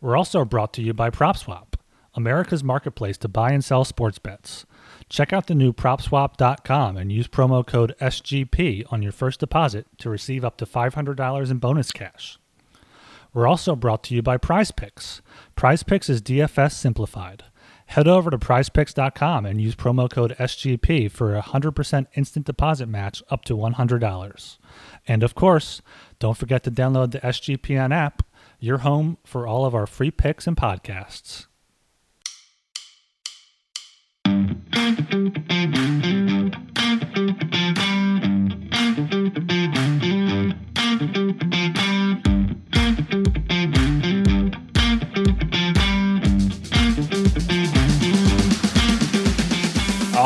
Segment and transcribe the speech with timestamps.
[0.00, 1.74] We're also brought to you by PropSwap,
[2.14, 4.64] America's marketplace to buy and sell sports bets.
[5.10, 10.08] Check out the new PropSwap.com and use promo code SGP on your first deposit to
[10.08, 12.38] receive up to $500 in bonus cash.
[13.34, 15.20] We're also brought to you by PrizePicks.
[15.54, 17.44] PrizePicks is DFS simplified.
[17.86, 23.22] Head over to prizepicks.com and use promo code SGP for a 100% instant deposit match
[23.30, 24.58] up to $100.
[25.06, 25.82] And of course,
[26.18, 28.22] don't forget to download the SGPN app
[28.60, 31.46] your home for all of our free picks and podcasts.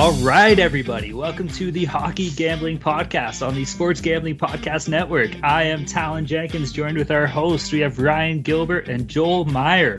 [0.05, 1.15] All right, everybody.
[1.15, 5.31] Welcome to the Hockey Gambling Podcast on the Sports Gambling Podcast Network.
[5.43, 7.73] I am Talon Jenkins, joined with our hosts.
[7.73, 9.99] We have Ryan Gilbert and Joel Meyer.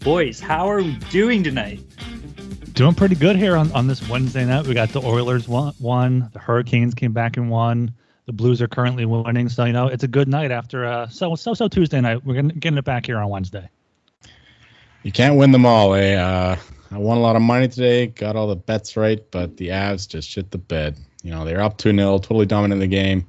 [0.00, 1.80] Boys, how are we doing tonight?
[2.74, 4.66] Doing pretty good here on, on this Wednesday night.
[4.66, 7.94] We got the Oilers won, won, the Hurricanes came back and won.
[8.26, 11.34] The Blues are currently winning, so you know it's a good night after uh so
[11.34, 12.26] so so Tuesday night.
[12.26, 13.70] We're gonna getting it back here on Wednesday.
[15.02, 16.14] You can't win them all, eh?
[16.14, 16.56] Uh,
[16.90, 20.08] I won a lot of money today, got all the bets right, but the Avs
[20.08, 20.96] just shit the bed.
[21.22, 23.26] You know, they're up 2 0, totally dominating the game.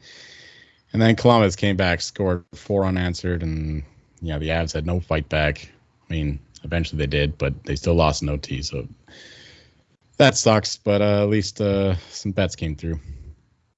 [0.93, 3.83] And then Columbus came back, scored four unanswered, and,
[4.21, 5.69] yeah, the Avs had no fight back.
[6.09, 8.87] I mean, eventually they did, but they still lost an OT, so
[10.17, 12.99] that sucks, but uh, at least uh, some bets came through.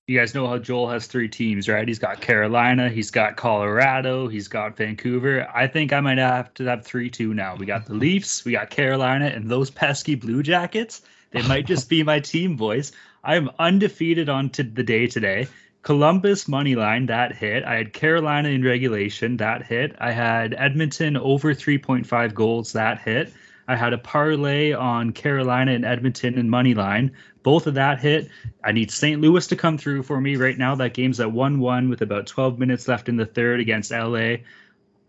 [0.10, 1.88] You guys know how Joel has three teams, right?
[1.88, 5.48] He's got Carolina, he's got Colorado, he's got Vancouver.
[5.54, 7.56] I think I might have to have three too now.
[7.56, 11.04] We got the Leafs, we got Carolina, and those pesky Blue Jackets.
[11.30, 12.92] They might just be my team, boys.
[13.24, 15.48] I am undefeated on to the day today.
[15.84, 17.64] Columbus money line that hit.
[17.64, 19.96] I had Carolina in regulation that hit.
[20.00, 23.32] I had Edmonton over 3.5 goals that hit.
[23.70, 27.12] I had a parlay on Carolina and Edmonton and money line.
[27.44, 28.28] Both of that hit.
[28.64, 29.22] I need St.
[29.22, 30.74] Louis to come through for me right now.
[30.74, 34.38] That game's at 1 1 with about 12 minutes left in the third against LA.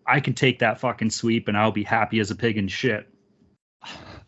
[0.06, 3.09] I can take that fucking sweep and I'll be happy as a pig in shit.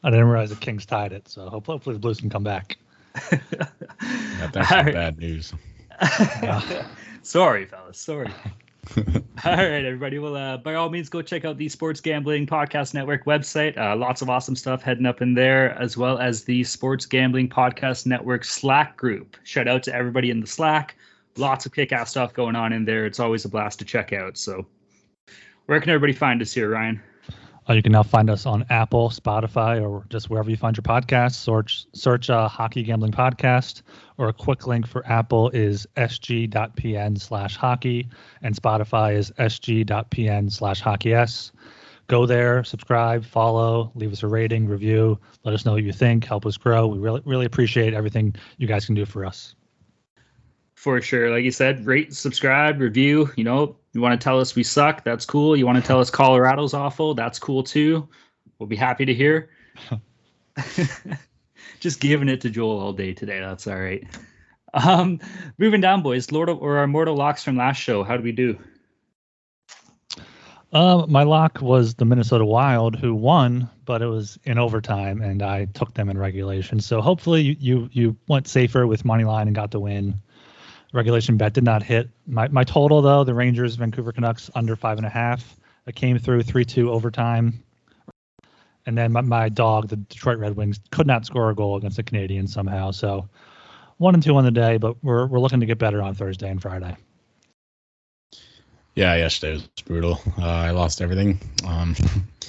[0.02, 2.78] I didn't realize the Kings tied it, so hopefully the Blues can come back.
[3.32, 4.94] yeah, that's right.
[4.94, 5.52] bad news.
[7.22, 7.98] Sorry, fellas.
[7.98, 8.30] Sorry.
[8.96, 9.04] all
[9.44, 10.18] right, everybody.
[10.18, 13.78] Well, uh, by all means, go check out the Sports Gambling Podcast Network website.
[13.78, 17.48] Uh, lots of awesome stuff heading up in there, as well as the Sports Gambling
[17.48, 19.36] Podcast Network Slack group.
[19.44, 20.96] Shout out to everybody in the Slack.
[21.36, 23.06] Lots of kick ass stuff going on in there.
[23.06, 24.36] It's always a blast to check out.
[24.36, 24.66] So,
[25.66, 27.00] where can everybody find us here, Ryan?
[27.68, 30.82] Uh, you can now find us on Apple, Spotify, or just wherever you find your
[30.82, 31.34] podcasts.
[31.34, 33.82] Search search uh, Hockey Gambling Podcast,
[34.18, 38.08] or a quick link for Apple is sg.pn slash hockey,
[38.42, 41.52] and Spotify is sg.pn slash hockey s.
[42.08, 46.24] Go there, subscribe, follow, leave us a rating, review, let us know what you think,
[46.24, 46.86] help us grow.
[46.88, 49.54] We really really appreciate everything you guys can do for us.
[50.74, 51.30] For sure.
[51.30, 53.30] Like you said, rate, subscribe, review.
[53.36, 55.04] You know, you want to tell us we suck?
[55.04, 55.56] That's cool.
[55.56, 57.14] You want to tell us Colorado's awful?
[57.14, 58.08] That's cool too.
[58.58, 59.50] We'll be happy to hear.
[61.80, 63.40] Just giving it to Joel all day today.
[63.40, 64.06] That's all right.
[64.72, 65.20] Um,
[65.58, 66.32] moving down, boys.
[66.32, 68.04] Lord of, or our mortal locks from last show.
[68.04, 68.58] How do we do?
[70.72, 75.42] Uh, my lock was the Minnesota Wild, who won, but it was in overtime, and
[75.42, 76.80] I took them in regulation.
[76.80, 80.22] So hopefully you you, you went safer with money line and got the win
[80.92, 82.08] regulation bet did not hit.
[82.26, 85.56] My my total though, the Rangers Vancouver Canucks under five and a half.
[85.86, 87.62] I came through three two overtime.
[88.84, 91.96] And then my, my dog, the Detroit Red Wings, could not score a goal against
[91.96, 92.90] the Canadiens somehow.
[92.90, 93.28] So
[93.98, 96.50] one and two on the day, but we're we're looking to get better on Thursday
[96.50, 96.96] and Friday.
[98.94, 100.20] Yeah, yesterday was brutal.
[100.38, 101.40] Uh, I lost everything.
[101.66, 101.96] Um,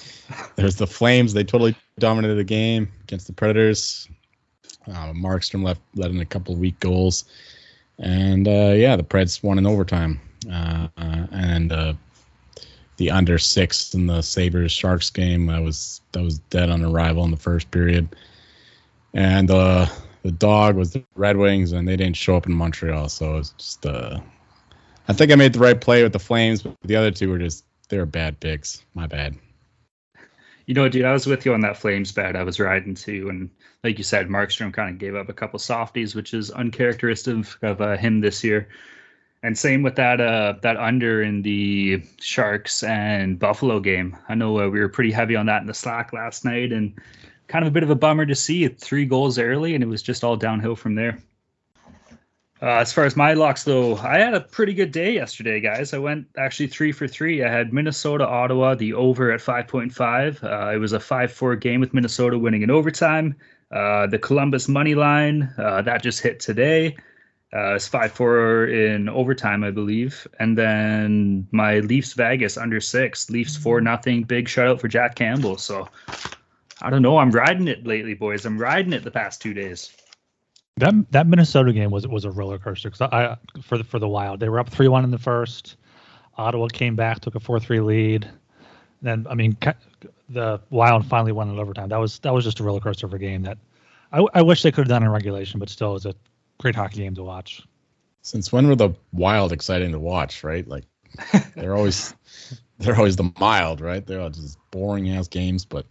[0.56, 1.34] there's the Flames.
[1.34, 4.10] They totally dominated the game against the Predators.
[4.88, 7.26] Uh, Markstrom left let in a couple weak goals.
[8.00, 10.20] And uh, yeah, the Preds won in overtime.
[10.52, 11.94] Uh, uh, and uh,
[12.98, 17.24] the under six in the Sabres Sharks game, I was that was dead on arrival
[17.24, 18.16] in the first period.
[19.14, 19.88] And uh,
[20.24, 23.52] the dog was the Red Wings, and they didn't show up in Montreal, so it's
[23.52, 23.86] just.
[23.86, 24.20] Uh,
[25.08, 27.38] I think I made the right play with the Flames, but the other two were
[27.38, 28.84] just they were bad picks.
[28.94, 29.36] My bad.
[30.66, 32.36] You know, dude, I was with you on that Flames bet.
[32.36, 33.50] I was riding too, and
[33.84, 37.82] like you said, Markstrom kind of gave up a couple softies, which is uncharacteristic of
[37.82, 38.70] uh, him this year.
[39.42, 44.16] And same with that uh, that under in the Sharks and Buffalo game.
[44.30, 46.94] I know uh, we were pretty heavy on that in the Slack last night, and
[47.48, 50.02] kind of a bit of a bummer to see three goals early, and it was
[50.02, 51.20] just all downhill from there.
[52.64, 55.94] Uh, as far as my locks, though, I had a pretty good day yesterday, guys.
[55.94, 57.44] I went actually three for three.
[57.44, 60.42] I had Minnesota, Ottawa, the over at 5.5.
[60.42, 63.36] Uh, it was a 5 4 game with Minnesota winning in overtime.
[63.70, 66.96] Uh, the Columbus money line, uh, that just hit today.
[67.54, 70.26] Uh, it's 5 4 in overtime, I believe.
[70.40, 73.30] And then my Leafs Vegas under six.
[73.30, 74.24] Leafs 4 nothing.
[74.24, 75.58] Big shutout for Jack Campbell.
[75.58, 75.90] So
[76.82, 77.18] I don't know.
[77.18, 78.46] I'm riding it lately, boys.
[78.46, 79.92] I'm riding it the past two days.
[80.78, 84.08] That that Minnesota game was was a roller coaster because I for the for the
[84.08, 85.76] Wild they were up three one in the first.
[86.36, 88.28] Ottawa came back, took a four three lead.
[89.02, 89.56] Then I mean
[90.30, 91.90] the Wild finally won in overtime.
[91.90, 93.60] That was that was just a roller coaster of a game that
[94.12, 96.16] I, I wish they could have done in regulation, but still it was a
[96.60, 97.62] great hockey game to watch.
[98.24, 100.44] Since when were the Wild exciting to watch?
[100.44, 100.86] Right, like
[101.56, 102.16] they're always
[102.80, 104.06] they're always the mild, right?
[104.06, 105.86] They're all just boring ass games, but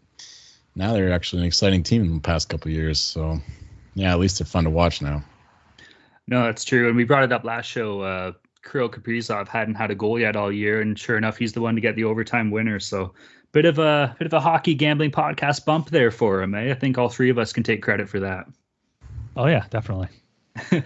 [0.75, 3.00] now they're actually an exciting team in the past couple years.
[3.00, 3.40] So
[3.94, 5.23] yeah, at least they're fun to watch now.
[6.27, 6.89] No, that's true.
[6.89, 8.00] And we brought it up last show.
[8.00, 8.33] Uh,
[8.65, 11.75] Kirill Kaprizov hadn't had a goal yet all year, and sure enough, he's the one
[11.75, 12.79] to get the overtime winner.
[12.79, 13.15] So,
[13.50, 16.55] bit of a bit of a hockey gambling podcast bump there for him.
[16.55, 16.71] Eh?
[16.71, 18.47] I think all three of us can take credit for that.
[19.37, 20.09] Oh yeah, definitely.
[20.73, 20.83] all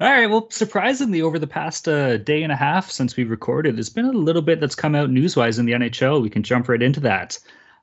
[0.00, 0.26] right.
[0.28, 4.06] Well, surprisingly, over the past uh, day and a half since we recorded, there's been
[4.06, 6.22] a little bit that's come out news-wise in the NHL.
[6.22, 7.38] We can jump right into that.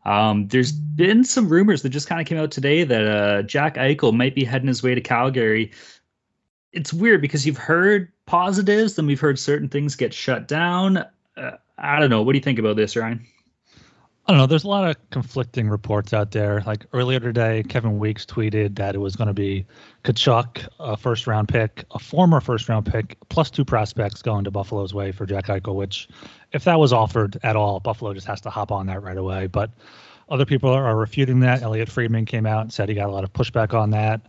[0.05, 3.75] Um, there's been some rumors that just kind of came out today that uh, Jack
[3.75, 5.71] Eichel might be heading his way to Calgary.
[6.71, 10.97] It's weird because you've heard positives, then we've heard certain things get shut down.
[11.37, 12.23] Uh, I don't know.
[12.23, 13.25] What do you think about this, Ryan?
[14.25, 14.45] I don't know.
[14.45, 16.63] There's a lot of conflicting reports out there.
[16.65, 19.65] Like earlier today, Kevin Weeks tweeted that it was going to be
[20.05, 24.51] Tkachuk, a first round pick, a former first round pick, plus two prospects going to
[24.51, 26.07] Buffalo's way for Jack Eichel, which,
[26.53, 29.47] if that was offered at all, Buffalo just has to hop on that right away.
[29.47, 29.71] But
[30.29, 31.61] other people are refuting that.
[31.61, 34.21] Elliotte Friedman came out and said he got a lot of pushback on that.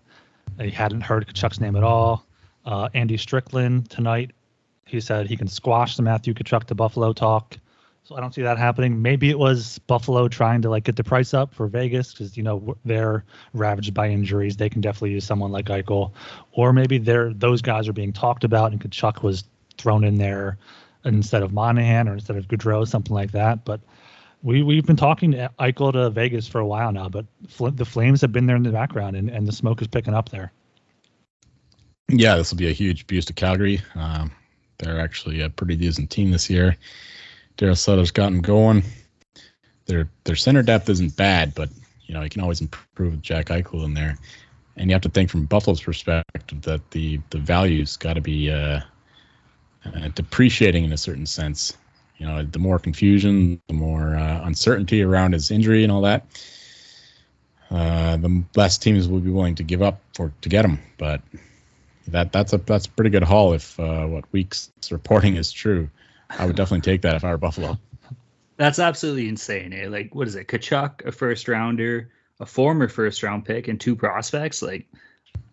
[0.60, 2.26] He hadn't heard Tkachuk's name at all.
[2.66, 4.32] Uh, Andy Strickland tonight,
[4.86, 7.56] he said he can squash the Matthew Tkachuk to Buffalo talk.
[8.04, 9.00] So I don't see that happening.
[9.00, 12.42] Maybe it was Buffalo trying to like get the price up for Vegas because you
[12.42, 13.24] know they're
[13.54, 14.58] ravaged by injuries.
[14.58, 16.12] They can definitely use someone like Eichel,
[16.52, 19.44] or maybe they're those guys are being talked about and Tkachuk was
[19.78, 20.58] thrown in there
[21.06, 23.64] instead of Monahan or instead of Gaudreau, something like that.
[23.64, 23.80] But
[24.42, 27.24] we we've been talking to Eichel to Vegas for a while now, but
[27.58, 30.28] the Flames have been there in the background and, and the smoke is picking up
[30.28, 30.52] there.
[32.08, 33.80] Yeah, this will be a huge boost to Calgary.
[33.94, 34.30] Um,
[34.76, 36.76] they're actually a pretty decent team this year.
[37.56, 38.82] Daryl Sutter's gotten going.
[39.86, 41.68] Their their center depth isn't bad, but
[42.06, 44.16] you know you can always improve with Jack Eichel in there.
[44.76, 48.50] And you have to think from Buffalo's perspective that the the value's got to be
[48.50, 48.80] uh,
[49.84, 51.76] uh, depreciating in a certain sense.
[52.16, 56.26] You know, the more confusion, the more uh, uncertainty around his injury and all that,
[57.70, 60.78] uh, the less teams will be willing to give up for to get him.
[60.96, 61.22] But
[62.08, 65.88] that that's a that's a pretty good haul if uh, what Weeks reporting is true.
[66.30, 67.78] I would definitely take that if I were Buffalo.
[68.56, 69.72] That's absolutely insane.
[69.72, 69.88] Eh?
[69.88, 70.48] Like, what is it?
[70.48, 74.62] Tkachuk, a first rounder, a former first round pick, and two prospects.
[74.62, 74.86] Like,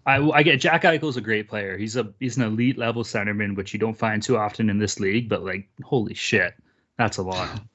[0.06, 1.78] I, I get Jack Eichel's a great player.
[1.78, 5.00] He's a he's an elite level centerman, which you don't find too often in this
[5.00, 5.30] league.
[5.30, 6.54] But like, holy shit,
[6.98, 7.62] that's a lot.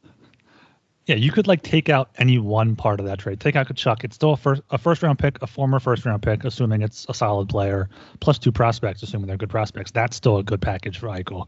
[1.07, 3.39] Yeah, you could like take out any one part of that trade.
[3.39, 4.03] Take out Tkachuk.
[4.03, 7.07] It's still a first a first round pick, a former first round pick, assuming it's
[7.09, 9.93] a solid player, plus two prospects, assuming they're good prospects.
[9.93, 11.47] That's still a good package for Eichel.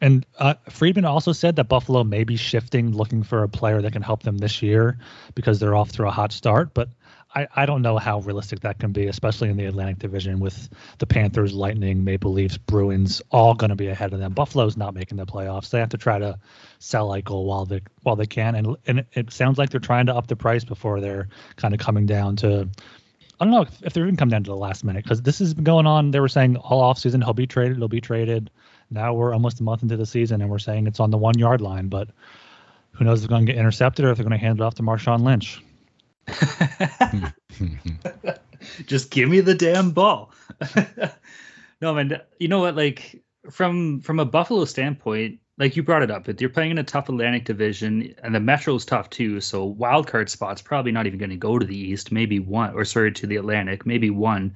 [0.00, 3.92] And uh, Friedman also said that Buffalo may be shifting, looking for a player that
[3.92, 4.96] can help them this year
[5.34, 6.72] because they're off to a hot start.
[6.72, 6.88] But
[7.34, 10.68] I, I don't know how realistic that can be, especially in the Atlantic Division with
[10.98, 14.32] the Panthers, Lightning, Maple Leafs, Bruins all going to be ahead of them.
[14.32, 15.70] Buffalo's not making the playoffs.
[15.70, 16.38] They have to try to
[16.80, 20.14] sell Eichel while they while they can, and and it sounds like they're trying to
[20.14, 22.68] up the price before they're kind of coming down to.
[23.40, 25.38] I don't know if, if they're even come down to the last minute because this
[25.38, 26.10] has been going on.
[26.10, 28.50] They were saying all off season he'll be traded, he'll be traded.
[28.90, 31.38] Now we're almost a month into the season and we're saying it's on the one
[31.38, 32.08] yard line, but
[32.92, 34.62] who knows if they're going to get intercepted or if they're going to hand it
[34.62, 35.62] off to Marshawn Lynch.
[38.86, 40.32] Just give me the damn ball.
[41.80, 42.20] no, man.
[42.38, 42.76] You know what?
[42.76, 46.78] Like from from a Buffalo standpoint, like you brought it up, but you're playing in
[46.78, 49.40] a tough Atlantic division, and the Metro is tough too.
[49.40, 52.74] So wild card spots probably not even going to go to the East, maybe one,
[52.74, 54.54] or sorry, to the Atlantic, maybe one,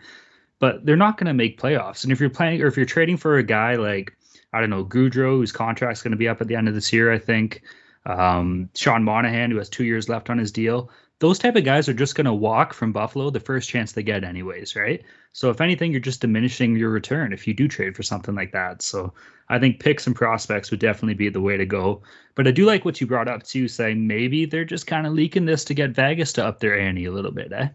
[0.59, 2.03] but they're not going to make playoffs.
[2.05, 4.17] And if you're playing, or if you're trading for a guy like
[4.53, 6.93] I don't know Gaudreau, whose contract's going to be up at the end of this
[6.93, 7.63] year, I think
[8.07, 10.91] Um, Sean Monahan, who has two years left on his deal.
[11.21, 14.03] Those type of guys are just going to walk from Buffalo the first chance they
[14.03, 15.03] get, anyways, right?
[15.33, 18.53] So if anything, you're just diminishing your return if you do trade for something like
[18.53, 18.83] that.
[18.83, 19.15] So
[19.49, 22.03] I think picks and prospects would definitely be the way to go.
[22.35, 25.13] But I do like what you brought up too, saying maybe they're just kind of
[25.13, 27.69] leaking this to get Vegas to up their ante a little bit, eh?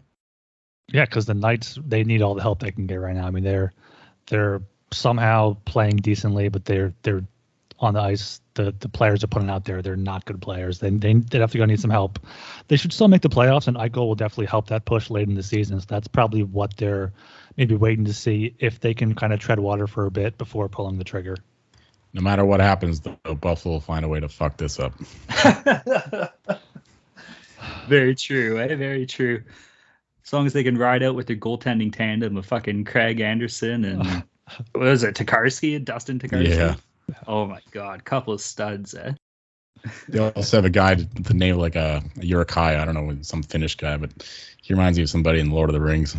[0.92, 3.26] Yeah, because the Knights they need all the help they can get right now.
[3.26, 3.72] I mean, they're
[4.26, 7.24] they're somehow playing decently, but they're they're
[7.80, 8.40] on the ice.
[8.54, 10.78] The the players are putting out there, they're not good players.
[10.78, 12.18] They they they definitely gonna need some help.
[12.68, 15.34] They should still make the playoffs, and Eichel will definitely help that push late in
[15.34, 15.80] the season.
[15.80, 17.12] So that's probably what they're
[17.56, 20.68] maybe waiting to see if they can kind of tread water for a bit before
[20.68, 21.36] pulling the trigger.
[22.12, 24.94] No matter what happens, though, Buffalo will find a way to fuck this up.
[27.86, 28.74] Very true, eh?
[28.74, 29.42] Very true.
[30.24, 33.84] As long as they can ride out with their goaltending tandem of fucking Craig Anderson
[33.84, 34.04] and
[34.72, 36.56] what was it, Tokarski, Dustin Tokarski?
[36.56, 36.74] Yeah.
[37.26, 39.12] Oh my god, couple of studs, eh?
[40.08, 42.78] They also have a guy with the name like a, a Urukai.
[42.78, 44.10] I don't know, some Finnish guy, but
[44.62, 46.16] he reminds me of somebody in Lord of the Rings.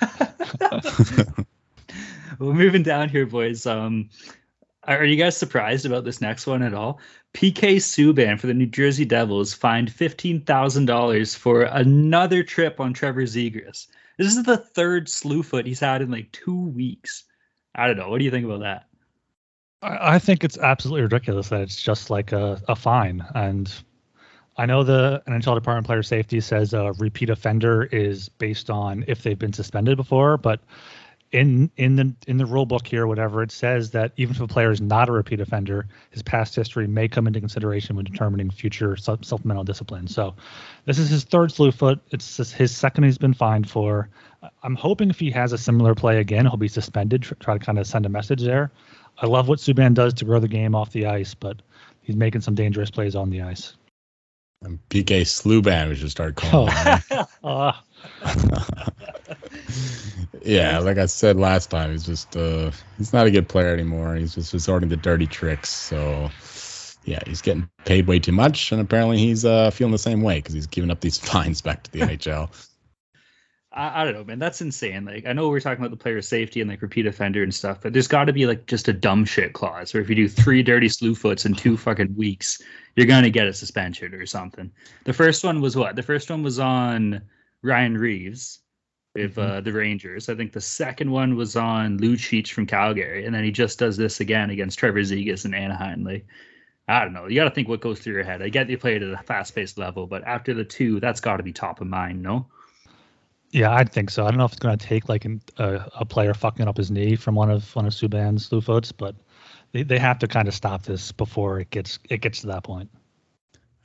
[2.38, 3.66] well, moving down here, boys.
[3.66, 4.10] Um,
[4.84, 7.00] are you guys surprised about this next one at all?
[7.34, 12.92] PK Subban for the New Jersey Devils fined fifteen thousand dollars for another trip on
[12.92, 13.86] Trevor Zegras.
[14.18, 17.24] This is the third slew foot he's had in like two weeks.
[17.74, 18.10] I don't know.
[18.10, 18.86] What do you think about that?
[19.82, 23.24] I, think it's absolutely ridiculous that it's just like a, a fine.
[23.34, 23.72] And
[24.56, 29.04] I know the NHL Department of Player Safety says a repeat offender is based on
[29.08, 30.60] if they've been suspended before, but
[31.32, 34.46] in in the in the rule book here, whatever it says that even if a
[34.46, 38.50] player is not a repeat offender, his past history may come into consideration when determining
[38.50, 40.06] future supplemental discipline.
[40.06, 40.34] So,
[40.84, 42.00] this is his third slew foot.
[42.10, 44.10] It's his second he's been fined for.
[44.62, 47.22] I'm hoping if he has a similar play again, he'll be suspended.
[47.22, 48.70] Try to kind of send a message there.
[49.18, 51.62] I love what Subban does to grow the game off the ice, but
[52.02, 53.74] he's making some dangerous plays on the ice.
[54.62, 56.72] And PK Sluban, we should start calling.
[57.42, 57.72] Oh.
[60.42, 64.14] yeah, like I said last time, he's just uh he's not a good player anymore.
[64.14, 65.70] He's just resorting to dirty tricks.
[65.70, 66.30] So
[67.04, 70.38] yeah, he's getting paid way too much, and apparently he's uh feeling the same way
[70.38, 72.50] because he's giving up these fines back to the NHL.
[73.74, 74.38] I, I, don't know, man.
[74.38, 75.04] That's insane.
[75.04, 77.80] Like, I know we're talking about the player safety and like repeat offender and stuff,
[77.80, 80.28] but there's got to be like just a dumb shit clause where if you do
[80.28, 82.60] three dirty slew foots in two fucking weeks,
[82.96, 84.70] you're gonna get a suspension or something.
[85.04, 85.96] The first one was what?
[85.96, 87.22] The first one was on
[87.62, 88.60] Ryan Reaves
[89.14, 89.58] with mm-hmm.
[89.58, 90.28] uh, the Rangers.
[90.28, 93.96] I think the second one was on Lucic from Calgary, and then he just does
[93.96, 96.04] this again against Trevor Zegras in Anaheim.
[96.04, 96.26] Like,
[96.88, 97.26] I don't know.
[97.26, 98.42] You got to think what goes through your head.
[98.42, 101.36] I get you play it at a fast-paced level, but after the two, that's got
[101.36, 102.48] to be top of mind, no?
[103.52, 104.24] Yeah, I'd think so.
[104.24, 106.78] I don't know if it's going to take like an, a, a player fucking up
[106.78, 109.14] his knee from one of one of Subban's slew foots, but
[109.72, 112.64] they, they have to kind of stop this before it gets it gets to that
[112.64, 112.90] point.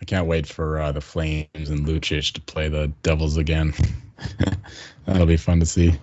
[0.01, 3.73] I can't wait for uh, the Flames and Lucic to play the Devils again.
[5.05, 5.91] That'll be fun to see.
[5.91, 5.99] Did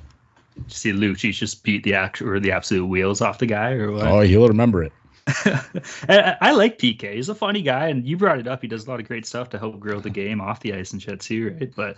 [0.57, 3.93] you see Lucic just beat the actual or the absolute wheels off the guy or
[3.93, 4.07] what?
[4.07, 4.93] Oh, he'll remember it.
[5.27, 7.15] I, I, like PK.
[7.15, 8.61] He's a funny guy, and you brought it up.
[8.61, 10.93] He does a lot of great stuff to help grow the game off the ice
[10.93, 11.75] and shit too, right?
[11.75, 11.97] But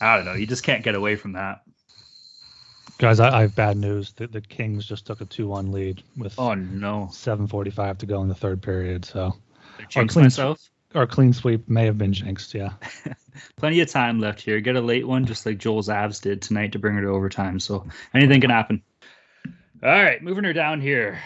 [0.00, 0.34] I don't know.
[0.34, 1.62] You just can't get away from that.
[2.98, 4.12] Guys, I, I have bad news.
[4.12, 8.22] The, the Kings just took a two-one lead with oh no seven forty-five to go
[8.22, 9.04] in the third period.
[9.04, 9.34] So
[9.94, 10.70] our clean, myself.
[10.94, 12.54] our clean sweep may have been jinxed.
[12.54, 12.72] Yeah.
[13.56, 14.60] Plenty of time left here.
[14.60, 17.60] Get a late one, just like Joel's Avs did tonight to bring it to overtime.
[17.60, 18.82] So anything can happen.
[19.82, 21.20] All right, moving her down here.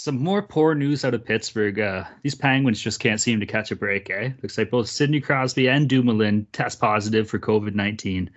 [0.00, 1.78] Some more poor news out of Pittsburgh.
[1.78, 4.30] Uh, these Penguins just can't seem to catch a break, eh?
[4.40, 8.30] Looks like both Sidney Crosby and Dumoulin test positive for COVID 19.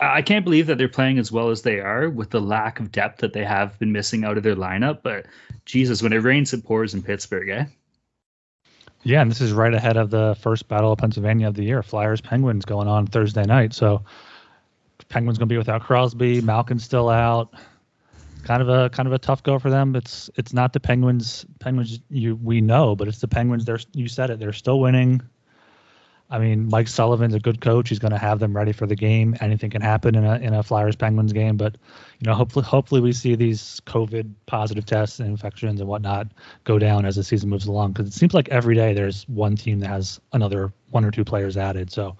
[0.00, 2.90] I can't believe that they're playing as well as they are with the lack of
[2.90, 5.04] depth that they have been missing out of their lineup.
[5.04, 5.26] But
[5.66, 7.66] Jesus, when it rains, it pours in Pittsburgh, eh?
[9.04, 11.84] Yeah, and this is right ahead of the first Battle of Pennsylvania of the year.
[11.84, 13.72] Flyers Penguins going on Thursday night.
[13.72, 14.02] So
[15.10, 16.40] Penguins gonna be without Crosby.
[16.40, 17.54] Malkin's still out.
[18.44, 19.94] Kind of a kind of a tough go for them.
[19.94, 23.64] It's it's not the Penguins Penguins you we know, but it's the Penguins.
[23.64, 24.38] They're you said it.
[24.38, 25.22] They're still winning.
[26.32, 27.88] I mean, Mike Sullivan's a good coach.
[27.88, 29.36] He's going to have them ready for the game.
[29.40, 31.76] Anything can happen in a in a Flyers Penguins game, but
[32.20, 36.28] you know, hopefully, hopefully we see these COVID positive tests and infections and whatnot
[36.62, 37.92] go down as the season moves along.
[37.92, 41.24] Because it seems like every day there's one team that has another one or two
[41.24, 41.90] players added.
[41.90, 42.16] So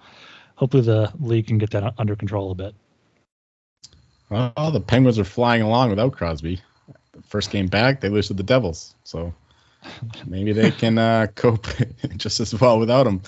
[0.55, 2.75] hopefully the league can get that under control a bit.
[4.31, 6.59] Well, the Penguins are flying along without Crosby.
[7.11, 8.95] The first game back, they lose to the Devils.
[9.03, 9.33] So
[10.25, 11.67] maybe they can uh, cope
[12.17, 13.21] just as well without him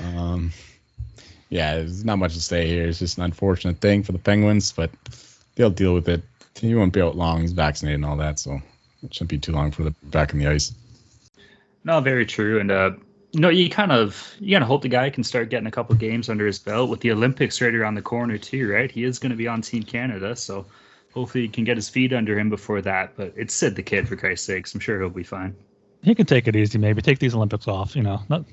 [0.00, 0.52] um,
[1.48, 2.86] yeah, there's not much to say here.
[2.86, 4.90] It's just an unfortunate thing for the Penguins, but
[5.54, 6.22] they'll deal with it.
[6.54, 7.40] He won't be out long.
[7.40, 8.60] He's vaccinated and all that, so
[9.02, 10.74] it shouldn't be too long for the back in the ice.
[11.84, 12.60] No, very true.
[12.60, 12.90] And uh,
[13.32, 16.28] No, you kind of you gotta hope the guy can start getting a couple games
[16.28, 18.90] under his belt with the Olympics right around the corner too, right?
[18.90, 20.66] He is going to be on Team Canada, so
[21.12, 23.16] hopefully he can get his feet under him before that.
[23.16, 24.74] But it's Sid the kid for Christ's sakes.
[24.74, 25.54] I'm sure he'll be fine.
[26.02, 27.94] He can take it easy, maybe take these Olympics off.
[27.94, 28.46] You know, not,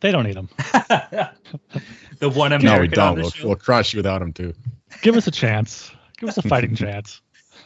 [0.00, 0.48] they don't need him.
[2.18, 3.16] the one American no, we don't.
[3.16, 4.52] We'll, we'll, crush you without him too.
[5.02, 5.90] Give us a chance.
[6.18, 7.20] Give us a fighting chance.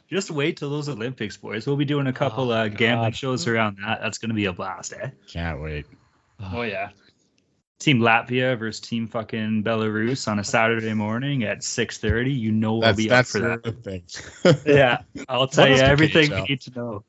[0.08, 1.66] Just wait till those Olympics, boys.
[1.66, 4.00] We'll be doing a couple oh, uh, gambling shows around that.
[4.00, 5.10] That's going to be a blast, eh?
[5.26, 5.86] Can't wait.
[6.40, 6.90] Oh yeah.
[7.78, 12.38] Team Latvia versus Team fucking Belarus on a Saturday morning at 6:30.
[12.38, 13.82] You know we'll be up for that.
[13.82, 14.04] Thing.
[14.66, 17.04] yeah, I'll tell you everything you need to know.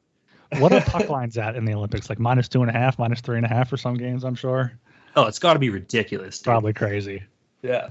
[0.60, 2.10] What are puck lines at in the Olympics?
[2.10, 4.36] Like minus two and a half, minus three and a half for some games, I'm
[4.36, 4.74] sure.
[5.15, 6.39] Oh, it's got to be ridiculous.
[6.39, 6.46] Dude.
[6.46, 7.24] Probably crazy.
[7.62, 7.89] Yeah.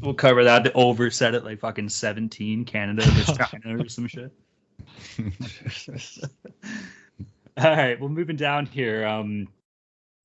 [0.00, 0.64] We'll cover that.
[0.64, 4.32] The over set at like fucking 17 Canada versus China or some shit.
[7.56, 9.06] All right, well, moving down here.
[9.06, 9.46] Um,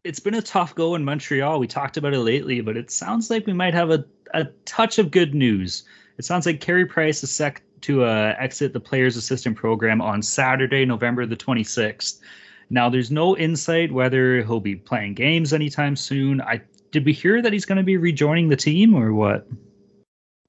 [0.03, 1.60] it's been a tough go in Montreal.
[1.60, 4.98] We talked about it lately, but it sounds like we might have a, a touch
[4.98, 5.84] of good news.
[6.18, 10.22] It sounds like Carey Price is set to uh, exit the players assistant program on
[10.22, 12.20] Saturday, November the 26th.
[12.70, 16.41] Now, there's no insight whether he'll be playing games anytime soon.
[16.41, 19.48] I did we hear that he's going to be rejoining the team or what?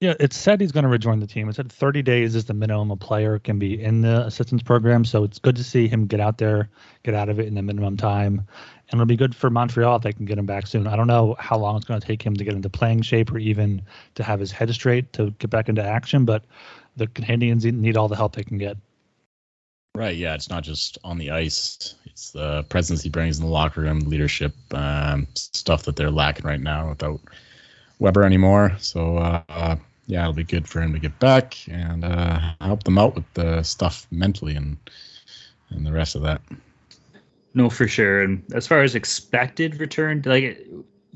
[0.00, 1.50] Yeah, it said he's going to rejoin the team.
[1.50, 5.04] It said 30 days is the minimum a player can be in the assistance program.
[5.04, 6.71] So it's good to see him get out there,
[7.02, 8.47] get out of it in the minimum time.
[8.88, 10.87] And it'll be good for Montreal if they can get him back soon.
[10.87, 13.30] I don't know how long it's going to take him to get into playing shape
[13.30, 13.83] or even
[14.14, 16.45] to have his head straight to get back into action, but
[16.97, 18.78] the Canadiens need all the help they can get.
[19.95, 20.16] Right.
[20.16, 20.33] Yeah.
[20.33, 21.95] It's not just on the ice.
[22.07, 26.47] It's the presence he brings in the locker room, leadership, um, stuff that they're lacking
[26.47, 27.21] right now without
[27.99, 28.75] Weber anymore.
[28.78, 29.76] So, uh,
[30.10, 33.32] yeah, it'll be good for him to get back and uh, help them out with
[33.34, 34.76] the stuff mentally and
[35.70, 36.42] and the rest of that.
[37.54, 38.22] No, for sure.
[38.22, 40.66] And as far as expected return, like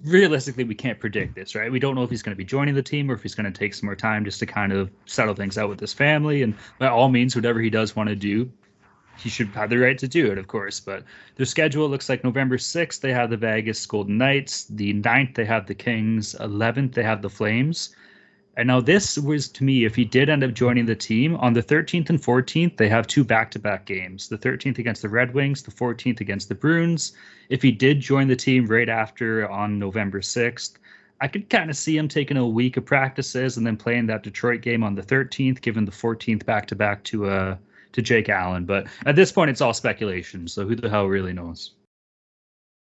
[0.04, 1.72] realistically, we can't predict this, right?
[1.72, 3.52] We don't know if he's going to be joining the team or if he's going
[3.52, 6.42] to take some more time just to kind of settle things out with his family.
[6.42, 8.48] And by all means, whatever he does want to do,
[9.18, 10.78] he should have the right to do it, of course.
[10.78, 11.02] But
[11.35, 14.66] their schedule looks like November 6th, they have the Vegas Golden Knights.
[14.66, 16.37] The 9th, they have the Kings.
[16.38, 17.94] 11th, they have the Flames.
[18.57, 21.55] And now this was to me, if he did end up joining the team on
[21.55, 24.29] the 13th and 14th, they have two back-to-back games.
[24.29, 27.14] The 13th against the Red Wings, the 14th against the Bruins.
[27.49, 30.75] If he did join the team right after on November 6th,
[31.21, 34.23] I could kind of see him taking a week of practices and then playing that
[34.23, 37.57] Detroit game on the 13th, given the 14th back-to-back to uh
[37.93, 38.64] to Jake Allen.
[38.64, 40.49] But at this point, it's all speculation.
[40.49, 41.73] So who the hell really knows?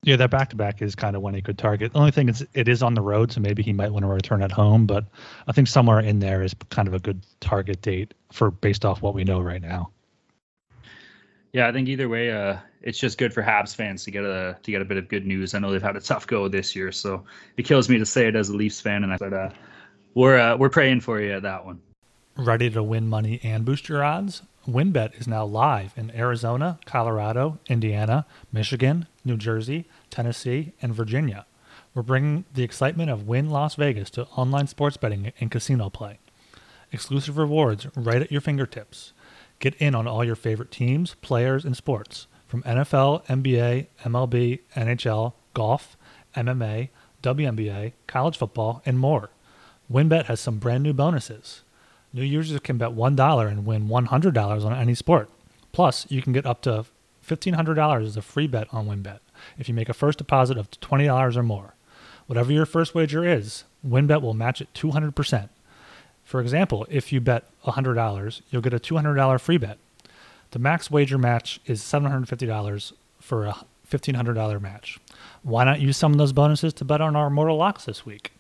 [0.03, 1.93] Yeah, that back to back is kind of when he could target.
[1.93, 4.09] The only thing is, it is on the road, so maybe he might want to
[4.09, 4.87] return at home.
[4.87, 5.07] But
[5.49, 9.03] I think somewhere in there is kind of a good target date for based off
[9.03, 9.91] what we know right now.
[11.53, 14.57] Yeah, I think either way, uh, it's just good for Habs fans to get a
[14.63, 15.55] to get a bit of good news.
[15.55, 17.25] I know they've had a tough go this year, so
[17.57, 19.51] it kills me to say it as a Leafs fan, and I but uh,
[20.15, 21.81] we're uh, we're praying for you at that one.
[22.37, 24.43] Ready to win money and boost your odds?
[24.69, 31.47] WynnBET is now live in Arizona, Colorado, Indiana, Michigan, New Jersey, Tennessee, and Virginia.
[31.95, 36.19] We're bringing the excitement of Wynn Las Vegas to online sports betting and casino play.
[36.91, 39.13] Exclusive rewards right at your fingertips.
[39.61, 45.35] Get in on all your favorite teams, players, and sports from NFL, NBA, MLB, NHL,
[45.55, 45.97] golf,
[46.35, 46.89] MMA,
[47.23, 49.31] WNBA, college football, and more.
[49.93, 51.63] WynnBET has some brand new bonuses.
[52.13, 55.29] New users can bet $1 and win $100 on any sport.
[55.73, 56.87] Plus, you can get up to
[57.29, 59.21] $1,500 is a free bet on WynnBET
[59.59, 61.75] if you make a first deposit of $20 or more.
[62.27, 65.49] Whatever your first wager is, WynnBET will match it 200%.
[66.25, 69.79] For example, if you bet $100, you'll get a $200 free bet.
[70.51, 73.57] The max wager match is $750 for a
[73.91, 74.99] $1,500 match.
[75.43, 78.33] Why not use some of those bonuses to bet on our Mortal Locks this week?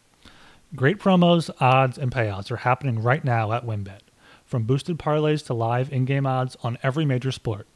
[0.76, 4.00] Great promos, odds, and payouts are happening right now at WynnBET.
[4.44, 7.66] From boosted parlays to live in-game odds on every major sport,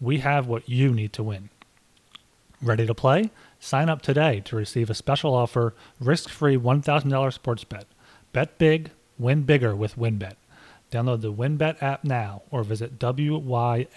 [0.00, 1.50] we have what you need to win.
[2.62, 3.30] Ready to play?
[3.58, 7.86] Sign up today to receive a special offer, risk-free $1,000 sports bet.
[8.32, 10.34] Bet big, win bigger with WynnBET.
[10.90, 13.96] Download the WynnBET app now or visit wynnbet.com.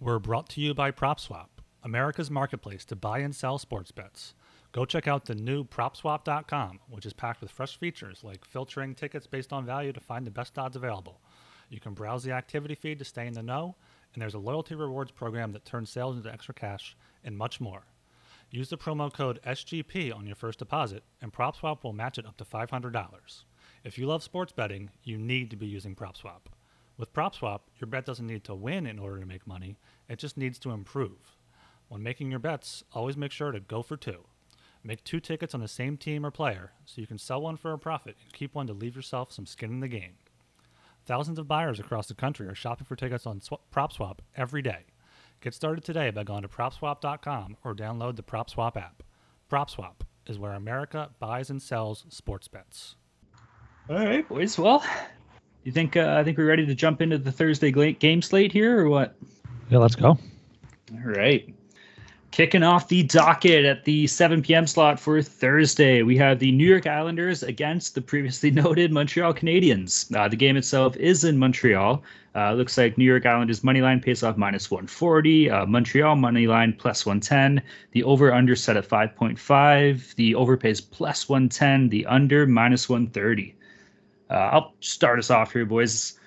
[0.00, 1.46] We're brought to you by PropSwap,
[1.82, 4.34] America's marketplace to buy and sell sports bets.
[4.72, 9.26] Go check out the new PropSwap.com, which is packed with fresh features like filtering tickets
[9.26, 11.20] based on value to find the best odds available.
[11.68, 13.76] You can browse the activity feed to stay in the know,
[14.12, 17.84] and there's a loyalty rewards program that turns sales into extra cash, and much more.
[18.50, 22.38] Use the promo code SGP on your first deposit, and PropSwap will match it up
[22.38, 23.44] to $500.
[23.84, 26.40] If you love sports betting, you need to be using PropSwap.
[26.96, 29.76] With PropSwap, your bet doesn't need to win in order to make money,
[30.08, 31.36] it just needs to improve.
[31.88, 34.24] When making your bets, always make sure to go for two.
[34.82, 37.72] Make two tickets on the same team or player so you can sell one for
[37.72, 40.14] a profit and keep one to leave yourself some skin in the game.
[41.08, 44.84] Thousands of buyers across the country are shopping for tickets on Sw- PropSwap every day.
[45.40, 49.02] Get started today by going to PropSwap.com or download the PropSwap app.
[49.50, 52.96] PropSwap is where America buys and sells sports bets.
[53.88, 54.58] All right, boys.
[54.58, 54.84] Well,
[55.64, 58.78] you think uh, I think we're ready to jump into the Thursday game slate here,
[58.78, 59.16] or what?
[59.70, 60.08] Yeah, let's go.
[60.08, 60.18] All
[61.04, 61.54] right.
[62.30, 64.66] Kicking off the docket at the 7 p.m.
[64.66, 70.14] slot for Thursday, we have the New York Islanders against the previously noted Montreal Canadiens.
[70.14, 72.02] Uh, the game itself is in Montreal.
[72.34, 75.50] Uh, looks like New York Islanders money line pays off minus 140.
[75.50, 77.62] Uh, Montreal money line plus 110.
[77.92, 80.14] The over under set at 5.5.
[80.14, 81.88] The over pays plus 110.
[81.88, 83.56] The under minus 130.
[84.30, 86.18] Uh, I'll start us off here, boys.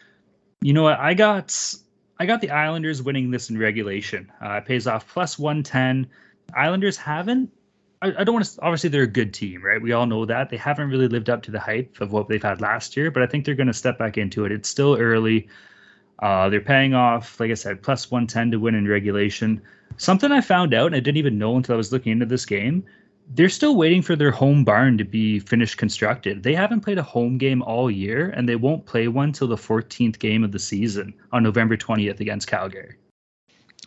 [0.61, 0.99] You know what?
[0.99, 1.75] I got
[2.21, 4.31] I got the Islanders winning this in regulation.
[4.39, 6.07] Uh, it pays off plus 110.
[6.55, 7.51] Islanders haven't.
[7.99, 8.61] I, don't want to.
[8.61, 9.81] Obviously, they're a good team, right?
[9.81, 12.41] We all know that they haven't really lived up to the hype of what they've
[12.41, 14.51] had last year, but I think they're going to step back into it.
[14.51, 15.47] It's still early.
[16.19, 19.59] Uh, they're paying off, like I said, plus 110 to win in regulation.
[19.97, 22.45] Something I found out, and I didn't even know until I was looking into this
[22.45, 22.85] game
[23.33, 26.43] they're still waiting for their home barn to be finished constructed.
[26.43, 29.55] They haven't played a home game all year, and they won't play one till the
[29.55, 32.95] 14th game of the season on November 20th against Calgary.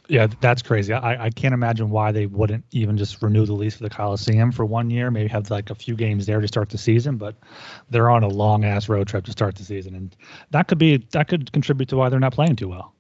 [0.07, 0.93] Yeah, that's crazy.
[0.93, 4.53] I, I can't imagine why they wouldn't even just renew the lease for the Coliseum
[4.53, 7.37] for one year, maybe have like a few games there to start the season, but
[7.89, 9.95] they're on a long ass road trip to start the season.
[9.95, 10.15] And
[10.51, 12.95] that could be that could contribute to why they're not playing too well.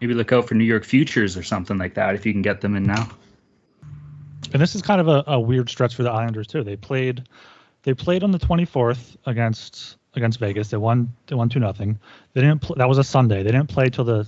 [0.00, 2.60] Maybe look out for New York Futures or something like that if you can get
[2.60, 3.08] them in now.
[4.56, 6.64] And this is kind of a, a weird stretch for the Islanders too.
[6.64, 7.28] They played
[7.82, 10.70] they played on the 24th against against Vegas.
[10.70, 11.98] They won they won two nothing.
[12.32, 13.42] They didn't pl- that was a Sunday.
[13.42, 14.26] They didn't play till the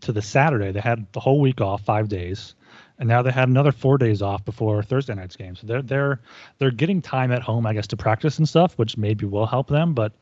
[0.00, 0.72] to the Saturday.
[0.72, 2.56] They had the whole week off, five days,
[2.98, 5.54] and now they had another four days off before Thursday night's game.
[5.54, 6.20] So they're they're
[6.58, 9.68] they're getting time at home, I guess, to practice and stuff, which maybe will help
[9.68, 9.94] them.
[9.94, 10.12] But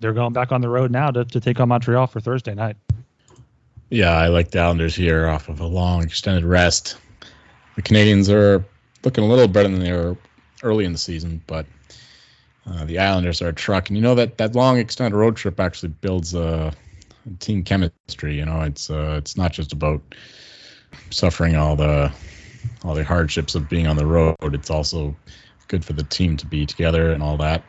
[0.00, 2.76] they're going back on the road now to, to take on Montreal for Thursday night.
[3.88, 6.96] Yeah, I like the Islanders here off of a long extended rest.
[7.76, 8.64] The Canadiens are
[9.04, 10.16] looking a little better than they were
[10.62, 11.66] early in the season, but
[12.66, 13.88] uh, the Islanders are a truck.
[13.88, 16.72] And you know that that long extended road trip actually builds uh,
[17.40, 18.36] team chemistry.
[18.38, 20.02] You know, it's uh, it's not just about
[21.10, 22.12] suffering all the
[22.84, 24.36] all the hardships of being on the road.
[24.42, 25.14] It's also
[25.68, 27.62] good for the team to be together and all that.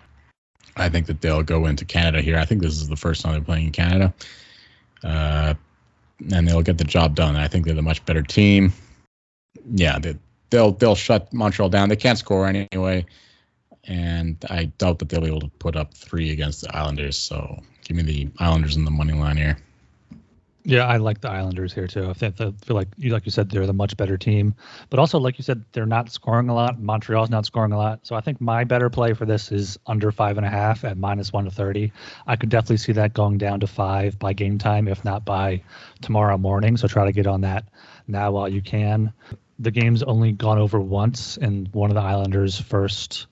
[0.77, 2.37] I think that they'll go into Canada here.
[2.37, 4.13] I think this is the first time they're playing in Canada.
[5.03, 5.53] Uh,
[6.33, 7.35] and they'll get the job done.
[7.35, 8.73] I think they're the much better team.
[9.73, 10.17] Yeah, they,
[10.49, 11.89] they'll they'll shut Montreal down.
[11.89, 13.05] They can't score anyway,
[13.83, 17.17] and I doubt that they'll be able to put up three against the Islanders.
[17.17, 19.57] So give me the Islanders in the money line here.
[20.67, 22.09] Yeah, I like the Islanders here too.
[22.09, 24.55] I think I feel like you like you said they're the much better team,
[24.89, 26.79] but also like you said they're not scoring a lot.
[26.79, 30.11] Montreal's not scoring a lot, so I think my better play for this is under
[30.11, 31.91] five and a half at minus one to thirty.
[32.25, 35.61] I could definitely see that going down to five by game time, if not by
[36.01, 36.77] tomorrow morning.
[36.77, 37.65] So try to get on that
[38.07, 39.13] now while you can.
[39.59, 43.27] The game's only gone over once in one of the Islanders' first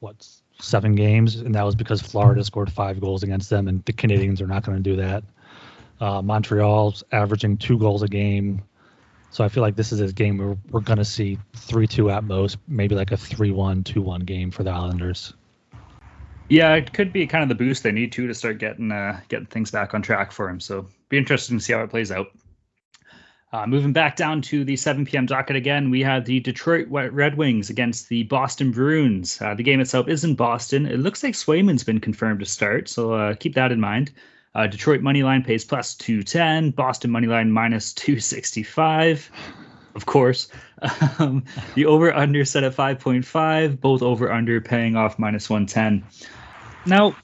[0.00, 0.26] what
[0.60, 4.40] seven games, and that was because Florida scored five goals against them, and the Canadiens
[4.40, 5.24] are not going to do that.
[6.00, 8.62] Uh, Montreal's averaging two goals a game.
[9.30, 12.10] So I feel like this is a game where we're going to see 3 2
[12.10, 15.32] at most, maybe like a 3 1, 2 1 game for the Islanders.
[16.48, 19.20] Yeah, it could be kind of the boost they need to to start getting uh,
[19.28, 20.60] getting things back on track for him.
[20.60, 22.26] So be interesting to see how it plays out.
[23.52, 25.26] Uh, moving back down to the 7 p.m.
[25.26, 29.40] docket again, we have the Detroit Red Wings against the Boston Bruins.
[29.42, 30.86] Uh, the game itself is in Boston.
[30.86, 34.10] It looks like Swayman's been confirmed to start, so uh, keep that in mind.
[34.54, 36.70] Uh, Detroit money line pays plus 210.
[36.70, 39.30] Boston money line minus 265.
[39.94, 40.48] Of course.
[41.20, 41.44] Um,
[41.76, 43.80] the over under set at 5.5.
[43.80, 46.02] Both over under paying off minus 110.
[46.86, 47.14] Now,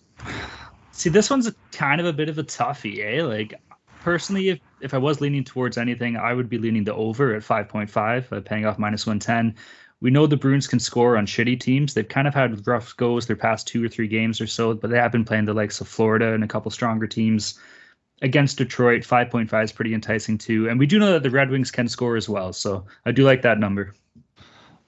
[0.92, 3.24] see, this one's a, kind of a bit of a toughie, eh?
[3.24, 3.54] Like,
[4.02, 7.42] personally, if, if I was leaning towards anything, I would be leaning the over at
[7.42, 9.54] 5.5, uh, paying off minus 110.
[10.00, 11.94] We know the Bruins can score on shitty teams.
[11.94, 14.90] They've kind of had rough goes their past two or three games or so, but
[14.90, 17.58] they have been playing the likes of Florida and a couple stronger teams.
[18.22, 20.68] Against Detroit, 5.5 is pretty enticing too.
[20.68, 22.52] And we do know that the Red Wings can score as well.
[22.52, 23.94] So I do like that number.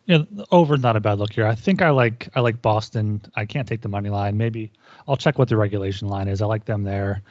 [0.07, 1.47] Yeah, over not a bad look here.
[1.47, 3.23] I think I like I like Boston.
[3.37, 4.37] I can't take the money line.
[4.37, 4.73] Maybe
[5.07, 6.43] I'll check what the regulation line is.
[6.43, 7.23] I like them there.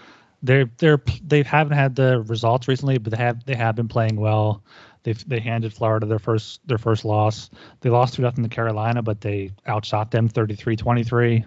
[0.41, 4.15] They're they're they haven't had the results recently, but they have they have been playing
[4.15, 4.63] well.
[5.03, 7.49] They they handed Florida their first their first loss.
[7.81, 11.45] They lost two nothing to Carolina, but they outshot them 33-23.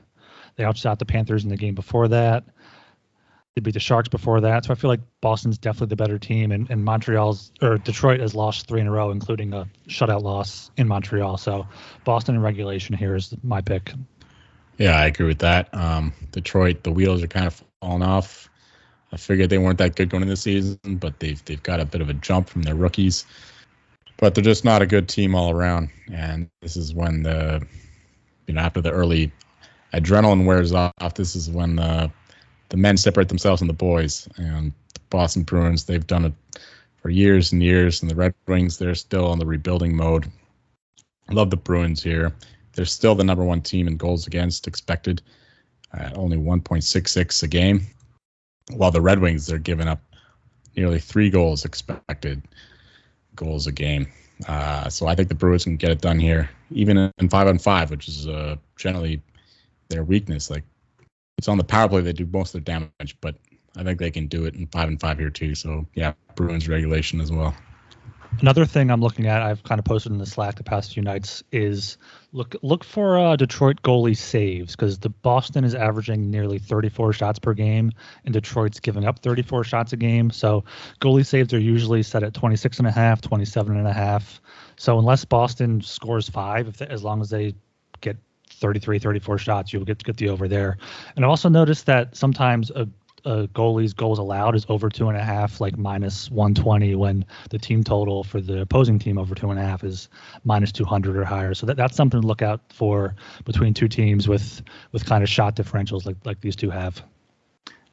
[0.57, 2.45] They outshot the Panthers in the game before that.
[3.55, 6.53] They beat the Sharks before that, so I feel like Boston's definitely the better team,
[6.53, 10.71] and, and Montreal's or Detroit has lost three in a row, including a shutout loss
[10.79, 11.37] in Montreal.
[11.37, 11.67] So
[12.05, 13.93] Boston in regulation here is my pick.
[14.79, 15.69] Yeah, I agree with that.
[15.75, 18.49] Um, Detroit, the wheels are kind of falling off.
[19.13, 21.85] I figured they weren't that good going into the season, but they've they've got a
[21.85, 23.27] bit of a jump from their rookies.
[24.17, 25.91] But they're just not a good team all around.
[26.13, 27.67] And this is when the
[28.47, 29.31] you know after the early
[29.93, 32.11] adrenaline wears off, this is when the
[32.71, 34.29] the men separate themselves from the boys.
[34.37, 36.33] And the Boston Bruins, they've done it
[37.03, 40.31] for years and years, and the Red Wings, they're still on the rebuilding mode.
[41.29, 42.33] I love the Bruins here.
[42.73, 45.21] They're still the number one team in goals against expected,
[45.93, 47.87] at only 1.66 a game,
[48.71, 50.01] while the Red Wings they're giving up
[50.77, 52.43] nearly three goals expected
[53.35, 54.07] goals a game.
[54.47, 57.59] Uh, so I think the Bruins can get it done here, even in five on
[57.59, 59.23] five, which is uh, generally
[59.89, 60.51] their weakness.
[60.51, 60.65] Like
[61.39, 63.37] it's on the power play they do most of their damage, but
[63.77, 65.55] I think they can do it in five and five here too.
[65.55, 67.55] So yeah, Bruins regulation as well.
[68.41, 71.03] Another thing I'm looking at, I've kind of posted in the Slack the past few
[71.03, 71.97] nights, is
[72.33, 77.39] look look for uh, Detroit goalie saves because the Boston is averaging nearly 34 shots
[77.39, 77.93] per game,
[78.25, 80.31] and Detroit's giving up 34 shots a game.
[80.31, 80.65] So
[81.01, 84.41] goalie saves are usually set at 26 and a half, 27 and a half.
[84.77, 87.55] So unless Boston scores five, they, as long as they
[88.01, 88.17] get
[88.51, 90.79] 33, 34 shots, you'll get get the over there.
[91.15, 92.89] And I also noticed that sometimes a
[93.25, 97.59] a goalie's goals allowed is over two and a half, like minus 120, when the
[97.59, 100.09] team total for the opposing team over two and a half is
[100.45, 101.55] minus 200 or higher.
[101.55, 105.29] So that, that's something to look out for between two teams with with kind of
[105.29, 107.03] shot differentials like like these two have.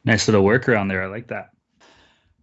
[0.05, 1.03] Nice little workaround there.
[1.03, 1.51] I like that.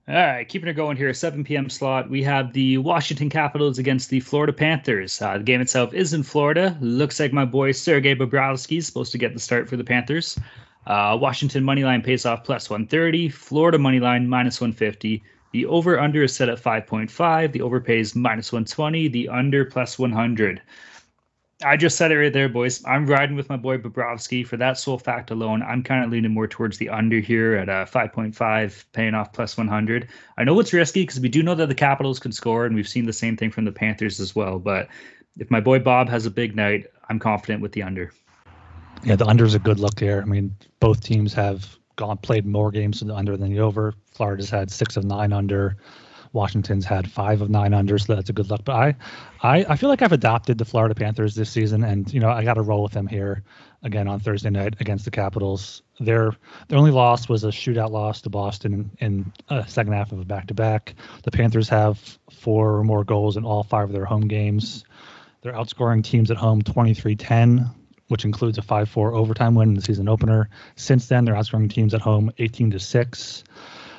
[0.08, 1.68] All right, keeping it going here, 7 p.m.
[1.68, 2.08] slot.
[2.08, 5.20] We have the Washington Capitals against the Florida Panthers.
[5.20, 6.78] Uh, the game itself is in Florida.
[6.80, 10.38] Looks like my boy Sergei Bobrovsky is supposed to get the start for the Panthers.
[10.86, 13.28] Uh, Washington money line pays off plus 130.
[13.28, 15.22] Florida money line minus 150.
[15.52, 17.52] The over under is set at 5.5.
[17.52, 19.08] The over pays minus 120.
[19.08, 20.62] The under plus 100.
[21.64, 22.84] I just said it right there, boys.
[22.84, 25.62] I'm riding with my boy Bobrovsky for that sole fact alone.
[25.62, 29.56] I'm kind of leaning more towards the under here at uh, 5.5, paying off plus
[29.56, 30.08] 100.
[30.36, 32.88] I know it's risky because we do know that the Capitals can score, and we've
[32.88, 34.58] seen the same thing from the Panthers as well.
[34.58, 34.88] But
[35.38, 38.12] if my boy Bob has a big night, I'm confident with the under.
[39.04, 40.20] Yeah, the under is a good look here.
[40.20, 43.94] I mean, both teams have gone played more games in the under than the over.
[44.12, 45.76] Florida's had six of nine under.
[46.32, 48.64] Washington's had five of nine under, so that's a good look.
[48.64, 48.94] But I,
[49.42, 52.44] I, I feel like I've adopted the Florida Panthers this season, and you know I
[52.44, 53.42] got to roll with them here
[53.82, 55.82] again on Thursday night against the Capitals.
[55.98, 56.36] Their
[56.68, 60.20] their only loss was a shootout loss to Boston in, a uh, second half of
[60.20, 60.94] a back to back.
[61.22, 64.84] The Panthers have four or more goals in all five of their home games.
[65.40, 67.72] They're outscoring teams at home 23-10
[68.08, 70.48] which includes a 5-4 overtime win in the season opener.
[70.76, 73.44] Since then, they're outscoring teams at home 18 to 6.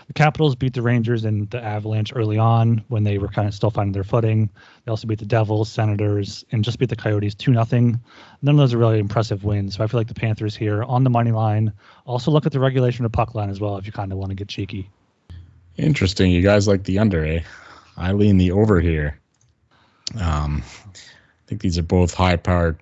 [0.07, 3.53] The Capitals beat the Rangers and the Avalanche early on when they were kind of
[3.53, 4.49] still finding their footing.
[4.85, 7.65] They also beat the Devils, Senators, and just beat the Coyotes 2 0.
[7.69, 7.99] None
[8.41, 9.75] of those are really impressive wins.
[9.75, 11.73] So I feel like the Panthers here on the money line.
[12.05, 14.29] Also look at the regulation of puck line as well if you kind of want
[14.29, 14.89] to get cheeky.
[15.75, 16.31] Interesting.
[16.31, 17.41] You guys like the under, eh?
[17.97, 19.19] I lean the over here.
[20.17, 22.79] Um, I think these are both high powered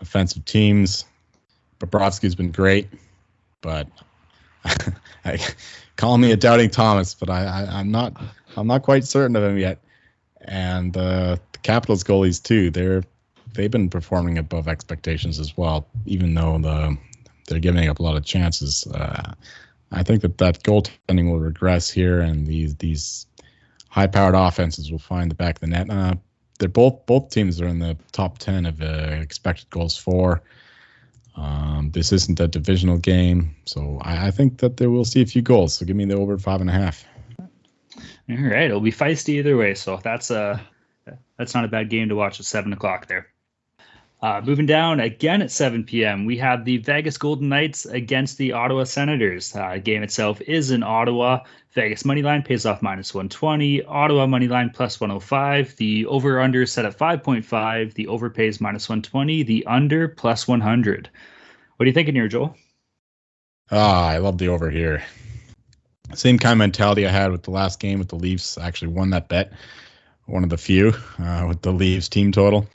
[0.00, 1.04] offensive teams.
[1.80, 2.88] Bobrovsky's been great,
[3.60, 3.88] but
[5.24, 5.38] I,
[5.96, 8.20] call me a doubting Thomas, but I, I am not
[8.56, 9.78] I'm not quite certain of him yet.
[10.42, 13.02] And uh, the Capitals goalies too, they're
[13.54, 16.96] they've been performing above expectations as well, even though the
[17.46, 18.86] they're giving up a lot of chances.
[18.86, 19.32] Uh,
[19.92, 23.26] I think that that goaltending will regress here, and these these
[23.88, 25.88] high-powered offenses will find the back of the net.
[25.88, 26.14] Uh,
[26.58, 30.42] they're both both teams are in the top ten of uh, expected goals for.
[31.36, 35.26] Um, this isn't a divisional game, so I, I, think that they will see a
[35.26, 35.74] few goals.
[35.74, 37.04] So give me the over five and a half.
[38.30, 39.74] All right, it'll be feisty either way.
[39.74, 40.64] So that's a
[41.08, 43.33] uh, that's not a bad game to watch at seven o'clock there.
[44.24, 48.52] Uh, moving down again at 7 p.m., we have the Vegas Golden Knights against the
[48.52, 49.54] Ottawa Senators.
[49.54, 51.40] Uh, game itself is in Ottawa.
[51.72, 53.84] Vegas money line pays off minus 120.
[53.84, 55.76] Ottawa money line plus 105.
[55.76, 57.92] The over under set at 5.5.
[57.92, 59.42] The over pays minus 120.
[59.42, 61.10] The under plus 100.
[61.76, 62.56] What are you thinking here, Joel?
[63.70, 65.04] Ah, I love the over here.
[66.14, 68.56] Same kind of mentality I had with the last game with the Leafs.
[68.56, 69.52] I actually won that bet,
[70.24, 72.66] one of the few uh, with the Leafs team total.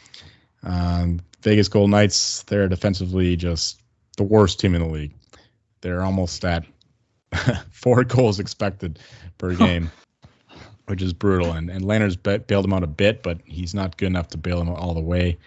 [0.61, 3.81] Um, Vegas Golden Knights, they're defensively just
[4.17, 5.13] the worst team in the league.
[5.81, 6.65] They're almost at
[7.71, 8.99] four goals expected
[9.37, 9.91] per game,
[10.87, 11.53] which is brutal.
[11.53, 14.59] And and Lehner's bailed him out a bit, but he's not good enough to bail
[14.61, 15.37] him out all the way.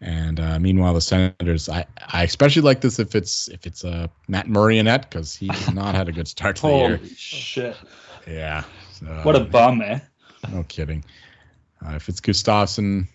[0.00, 4.08] And uh, meanwhile, the Senators, I, I especially like this if it's if it's uh,
[4.28, 6.96] Matt net because he's not had a good start to the year.
[6.96, 7.76] Holy shit!
[8.26, 8.64] Yeah.
[8.92, 10.00] So, What a bum, eh?
[10.52, 11.04] No kidding.
[11.84, 13.08] Uh, if it's Gustavsson,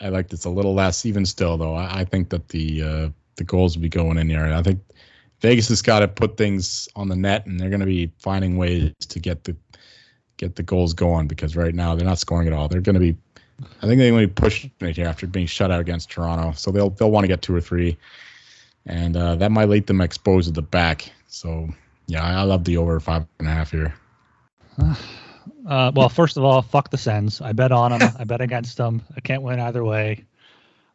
[0.00, 1.04] I like this a little less.
[1.04, 4.28] Even still, though, I, I think that the uh, the goals will be going in
[4.28, 4.44] here.
[4.44, 4.80] And I think
[5.40, 8.56] Vegas has got to put things on the net, and they're going to be finding
[8.56, 9.56] ways to get the
[10.36, 12.68] get the goals going because right now they're not scoring at all.
[12.68, 13.16] They're going to be,
[13.82, 16.52] I think they're going to be pushing it here after being shut out against Toronto.
[16.52, 17.96] So they'll they'll want to get two or three,
[18.86, 21.10] and uh, that might leave them exposed at the back.
[21.26, 21.68] So
[22.06, 23.94] yeah, I, I love the over five and a half here.
[25.68, 27.42] Uh, well, first of all, fuck the Sens.
[27.42, 28.14] I bet on them.
[28.18, 29.02] I bet against them.
[29.14, 30.24] I can't win either way.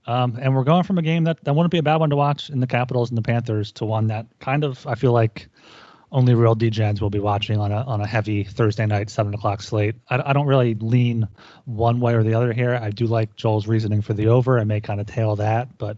[0.07, 2.15] Um, and we're going from a game that, that wouldn't be a bad one to
[2.15, 5.47] watch in the Capitals and the Panthers to one that kind of I feel like
[6.11, 9.61] only real DJs will be watching on a on a heavy Thursday night seven o'clock
[9.61, 9.95] slate.
[10.09, 11.27] I, I don't really lean
[11.65, 12.75] one way or the other here.
[12.75, 14.59] I do like Joel's reasoning for the over.
[14.59, 15.97] I may kind of tail that, but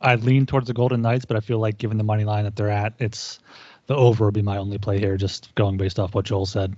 [0.00, 1.24] I lean towards the Golden Knights.
[1.24, 3.40] But I feel like given the money line that they're at, it's
[3.86, 5.16] the over would be my only play here.
[5.16, 6.76] Just going based off what Joel said.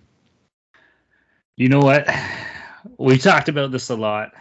[1.56, 2.08] You know what?
[2.98, 4.32] We talked about this a lot.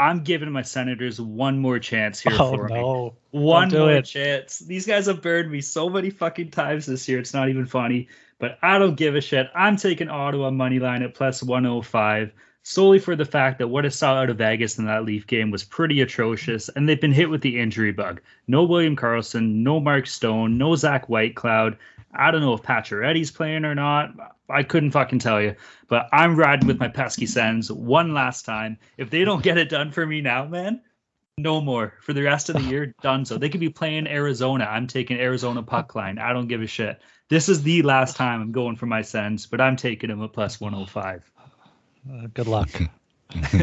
[0.00, 2.74] I'm giving my Senators one more chance here Oh for me.
[2.74, 3.14] no!
[3.30, 4.04] One do more it.
[4.04, 4.58] chance.
[4.58, 7.20] These guys have burned me so many fucking times this year.
[7.20, 8.08] It's not even funny.
[8.40, 9.48] But I don't give a shit.
[9.54, 12.32] I'm taking Ottawa money line at plus 105
[12.62, 15.50] solely for the fact that what I saw out of Vegas in that Leaf game
[15.50, 18.20] was pretty atrocious, and they've been hit with the injury bug.
[18.46, 21.76] No William Karlsson, no Mark Stone, no Zach Whitecloud.
[22.12, 24.14] I don't know if Pacioretty's playing or not.
[24.48, 25.56] I couldn't fucking tell you.
[25.88, 28.78] But I'm riding with my pesky Sens one last time.
[28.96, 30.80] If they don't get it done for me now, man,
[31.36, 32.94] no more for the rest of the year.
[33.02, 33.24] Done.
[33.24, 34.64] So they could be playing Arizona.
[34.64, 36.18] I'm taking Arizona puck line.
[36.18, 37.00] I don't give a shit.
[37.28, 40.32] This is the last time I'm going for my Sens, but I'm taking them at
[40.32, 41.30] plus 105.
[42.10, 42.70] Uh, good luck.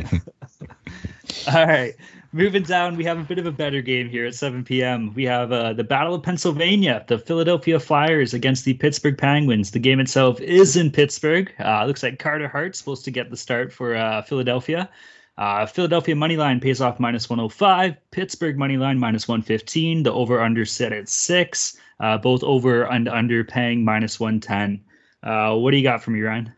[1.48, 1.96] All right.
[2.36, 5.14] Moving down, we have a bit of a better game here at 7 p.m.
[5.14, 9.72] We have uh, the Battle of Pennsylvania, the Philadelphia Flyers against the Pittsburgh Penguins.
[9.72, 11.50] The game itself is in Pittsburgh.
[11.58, 14.90] Uh, looks like Carter Hart's supposed to get the start for uh, Philadelphia.
[15.38, 17.96] Uh, Philadelphia money line pays off minus 105.
[18.12, 20.04] Pittsburgh money line minus 115.
[20.04, 21.78] The over under set at six.
[22.02, 24.84] Uh, both over and under paying minus 110.
[25.24, 26.52] Uh, what do you got from me, Ryan?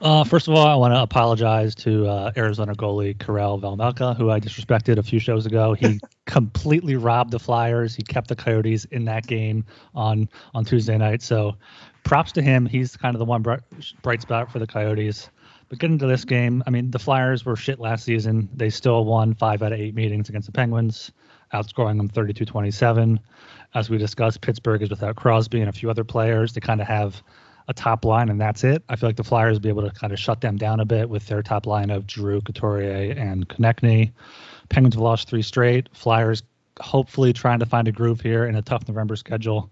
[0.00, 4.30] Uh, first of all, I want to apologize to uh, Arizona goalie Karel Vejmelka, who
[4.30, 5.74] I disrespected a few shows ago.
[5.74, 7.96] He completely robbed the Flyers.
[7.96, 9.64] He kept the Coyotes in that game
[9.96, 11.22] on on Tuesday night.
[11.22, 11.56] So,
[12.04, 12.64] props to him.
[12.64, 13.60] He's kind of the one bright,
[14.02, 15.30] bright spot for the Coyotes.
[15.68, 18.48] But getting to this game, I mean, the Flyers were shit last season.
[18.54, 21.10] They still won five out of eight meetings against the Penguins,
[21.52, 23.18] outscoring them 32-27.
[23.74, 26.54] As we discussed, Pittsburgh is without Crosby and a few other players.
[26.54, 27.22] They kind of have
[27.68, 28.82] a top line and that's it.
[28.88, 30.84] I feel like the Flyers will be able to kind of shut them down a
[30.84, 34.12] bit with their top line of Drew, Couturier, and Konecny.
[34.70, 35.88] Penguins have lost three straight.
[35.94, 36.42] Flyers
[36.80, 39.70] hopefully trying to find a groove here in a tough November schedule.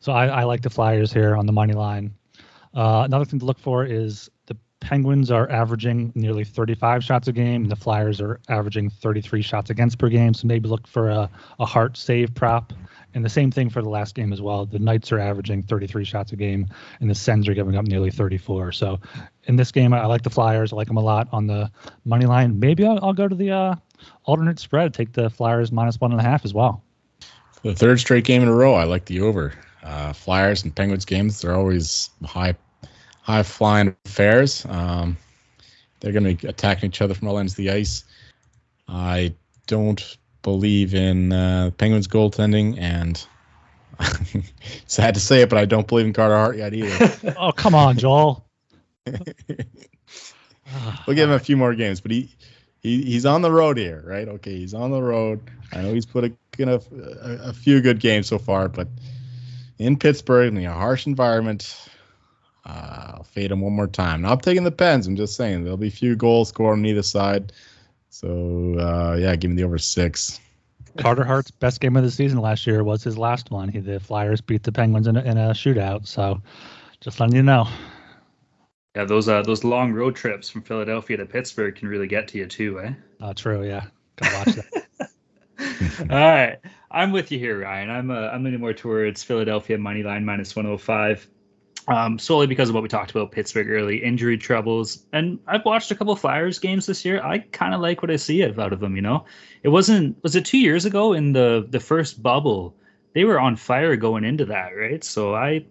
[0.00, 2.14] So I, I like the Flyers here on the money line.
[2.74, 7.32] Uh, another thing to look for is the Penguins are averaging nearly 35 shots a
[7.32, 10.34] game, and the Flyers are averaging 33 shots against per game.
[10.34, 12.72] So maybe look for a, a Hart save prop.
[13.16, 14.66] And the same thing for the last game as well.
[14.66, 16.66] The Knights are averaging 33 shots a game,
[17.00, 18.72] and the Sens are giving up nearly 34.
[18.72, 19.00] So
[19.44, 20.70] in this game, I like the Flyers.
[20.70, 21.70] I like them a lot on the
[22.04, 22.60] money line.
[22.60, 23.76] Maybe I'll, I'll go to the uh,
[24.24, 26.84] alternate spread, take the Flyers minus one and a half as well.
[27.52, 29.54] For the third straight game in a row, I like the over.
[29.82, 32.54] Uh, Flyers and Penguins games, they're always high,
[33.22, 34.66] high flying affairs.
[34.68, 35.16] Um,
[36.00, 38.04] they're going to be attacking each other from all ends of the ice.
[38.86, 39.34] I
[39.66, 43.26] don't believe in uh, Penguins goaltending, and
[44.86, 47.34] sad to say it, but I don't believe in Carter Hart yet either.
[47.36, 48.46] Oh, come on, Joel.
[49.06, 49.26] we'll
[51.08, 52.30] give him a few more games, but he,
[52.78, 54.28] he he's on the road here, right?
[54.28, 55.40] Okay, he's on the road.
[55.72, 58.86] I know he's put a, in a, a, a few good games so far, but
[59.80, 61.76] in Pittsburgh in a harsh environment,
[62.64, 64.22] uh, I'll fade him one more time.
[64.22, 65.08] Now I'm taking the Pens.
[65.08, 67.52] I'm just saying there'll be few goals scored on either side.
[68.20, 70.40] So uh, yeah, give me the over six.
[70.96, 73.68] Carter Hart's best game of the season last year was his last one.
[73.68, 76.06] He, the Flyers beat the Penguins in a, in a shootout.
[76.06, 76.40] So
[77.00, 77.68] just letting you know.
[78.94, 82.38] Yeah, those uh, those long road trips from Philadelphia to Pittsburgh can really get to
[82.38, 82.92] you too, eh?
[83.20, 83.84] Uh, true, yeah.
[84.16, 85.10] Gotta watch that.
[86.10, 86.58] All right,
[86.90, 87.90] I'm with you here, Ryan.
[87.90, 91.28] I'm uh, I'm leaning more towards Philadelphia money line minus 105,
[91.88, 95.04] um, solely because of what we talked about Pittsburgh early injury troubles.
[95.12, 97.22] And I've watched a couple Flyers games this year.
[97.22, 98.96] I kind of like what I see out of them.
[98.96, 99.26] You know,
[99.62, 102.74] it wasn't was it two years ago in the the first bubble
[103.14, 105.02] they were on fire going into that, right?
[105.02, 105.66] So I.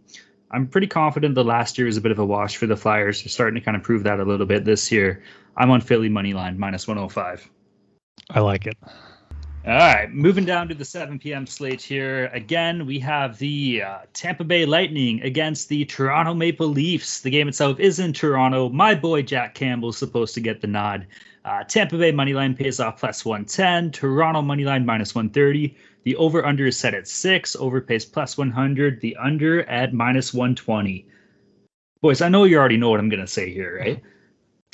[0.52, 3.24] I'm pretty confident the last year was a bit of a wash for the Flyers.
[3.24, 5.24] They're starting to kind of prove that a little bit this year.
[5.58, 7.50] I'm on Philly money line minus 105.
[8.30, 8.78] I like it.
[9.68, 11.48] All right, moving down to the 7 p.m.
[11.48, 12.28] slate here.
[12.28, 17.22] Again, we have the uh, Tampa Bay Lightning against the Toronto Maple Leafs.
[17.22, 18.70] The game itself is in Toronto.
[18.70, 21.08] My boy Jack Campbell is supposed to get the nod.
[21.44, 23.90] Uh, Tampa Bay moneyline pays off plus 110.
[23.90, 25.76] Toronto moneyline minus 130.
[26.04, 27.56] The over under is set at six.
[27.56, 29.02] Over pays plus 100.
[29.02, 31.08] The under at minus 120.
[32.02, 34.04] Boys, I know you already know what I'm going to say here, right?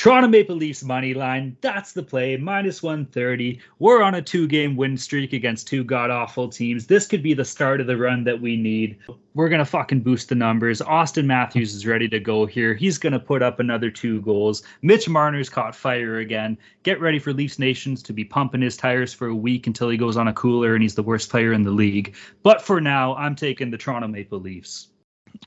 [0.02, 1.56] Toronto Maple Leafs money line.
[1.62, 2.36] That's the play.
[2.36, 3.60] Minus 130.
[3.78, 6.88] We're on a two game win streak against two god awful teams.
[6.88, 8.98] This could be the start of the run that we need.
[9.36, 10.82] We're going to fucking boost the numbers.
[10.82, 12.74] Auston Matthews is ready to go here.
[12.74, 14.64] He's going to put up another two goals.
[14.82, 16.58] Mitch Marner's caught fire again.
[16.82, 19.98] Get ready for Leafs Nations to be pumping his tires for a week until he
[19.98, 22.16] goes on a cooler and he's the worst player in the league.
[22.42, 24.88] But for now, I'm taking the Toronto Maple Leafs.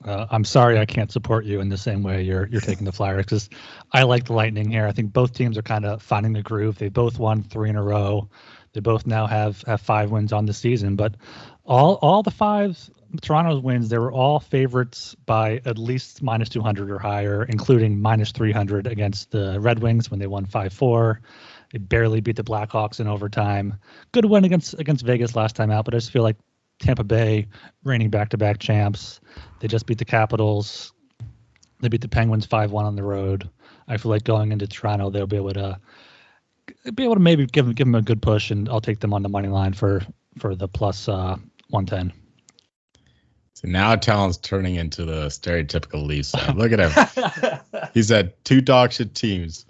[0.05, 2.93] Uh, I'm sorry I can't support you in the same way you're you're taking the
[2.93, 3.49] Flyers because
[3.93, 4.87] I like the Lightning here.
[4.87, 6.79] I think both teams are kind of finding the groove.
[6.79, 8.29] They both won three in a row.
[8.73, 11.15] They both now have have five wins on the season, but
[11.65, 12.79] all all the five
[13.23, 18.33] Toronto's wins they were all favorites by at least minus 200 or higher, including minus
[18.33, 21.21] 300 against the Red Wings when they won five four.
[21.73, 23.79] They barely beat the Blackhawks in overtime.
[24.13, 26.37] Good win against against Vegas last time out, but I just feel like
[26.79, 27.47] Tampa Bay
[27.85, 29.21] reigning back-to-back champs.
[29.61, 30.93] They just beat the Capitals.
[31.81, 33.49] They beat the Penguins 5-1 on the road.
[33.89, 35.79] I feel like going into Toronto, they'll be able to
[36.95, 39.13] be able to maybe give them, give them a good push, and I'll take them
[39.13, 40.03] on the money line for
[40.39, 41.37] for the plus uh,
[41.69, 42.13] 110.
[43.55, 46.35] So now Talon's turning into the stereotypical Leafs.
[46.55, 47.91] Look at him.
[47.95, 49.67] He's had two dog shit teams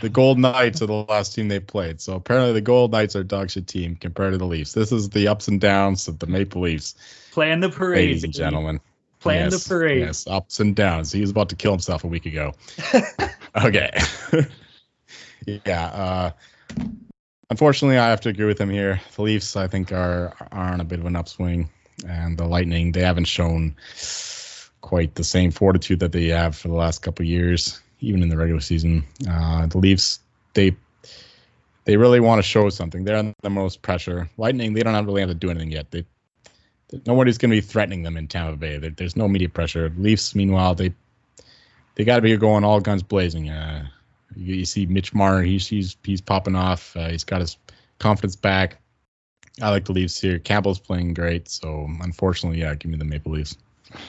[0.00, 2.00] the Gold Knights are the last team they played.
[2.00, 4.72] So apparently the Gold Knights are dog shit team compared to the Leafs.
[4.72, 6.94] This is the ups and downs of the Maple Leafs.
[7.32, 8.80] Playing the parade, ladies and gentlemen.
[9.20, 10.00] Playing yes, the parade.
[10.00, 11.12] Yes, ups and downs.
[11.12, 12.52] He was about to kill himself a week ago.
[13.64, 13.90] okay.
[15.46, 15.86] yeah.
[15.86, 16.30] Uh,
[17.50, 19.00] unfortunately, I have to agree with him here.
[19.14, 21.70] The Leafs, I think, are are on a bit of an upswing,
[22.06, 23.76] and the Lightning, they haven't shown
[24.80, 28.36] quite the same fortitude that they have for the last couple years even in the
[28.36, 29.04] regular season.
[29.28, 30.20] Uh, the Leafs,
[30.54, 30.76] they
[31.84, 33.04] they really want to show something.
[33.04, 34.28] They're under the most pressure.
[34.36, 35.90] Lightning, they don't really have to do anything yet.
[35.90, 36.04] They
[37.06, 38.78] nobody's going to be threatening them in Tampa Bay.
[38.78, 39.92] There, there's no media pressure.
[39.96, 40.92] Leafs, meanwhile, they
[41.94, 43.50] they got to be going all guns blazing.
[43.50, 43.86] Uh,
[44.34, 46.96] you, you, see Mitch Marner, he's he's he's popping off.
[46.96, 47.56] Uh, he's got his
[47.98, 48.80] confidence back.
[49.62, 50.38] I like the Leafs here.
[50.38, 53.56] Campbell's playing great, so unfortunately, yeah, give me the Maple Leafs.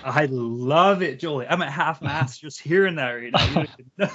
[0.03, 1.47] I love it, Jolie.
[1.47, 3.67] I'm at half mast just hearing that right
[3.97, 4.09] now.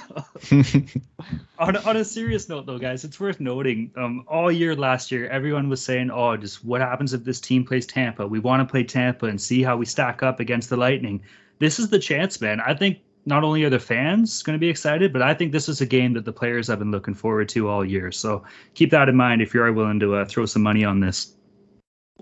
[1.59, 3.91] on, on a serious note, though, guys, it's worth noting.
[3.95, 7.65] Um, all year last year, everyone was saying, "Oh, just what happens if this team
[7.65, 8.27] plays Tampa?
[8.27, 11.21] We want to play Tampa and see how we stack up against the Lightning."
[11.59, 12.59] This is the chance, man.
[12.59, 15.69] I think not only are the fans going to be excited, but I think this
[15.69, 18.11] is a game that the players have been looking forward to all year.
[18.11, 18.43] So
[18.73, 21.33] keep that in mind if you are willing to uh, throw some money on this.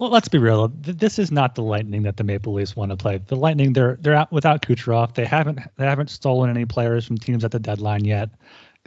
[0.02, 0.68] Well, let's be real.
[0.74, 3.20] This is not the Lightning that the Maple Leafs want to play.
[3.20, 5.14] The Lightning, they're they're out without Kucherov.
[5.14, 8.32] They haven't they haven't stolen any players from teams at the deadline yet.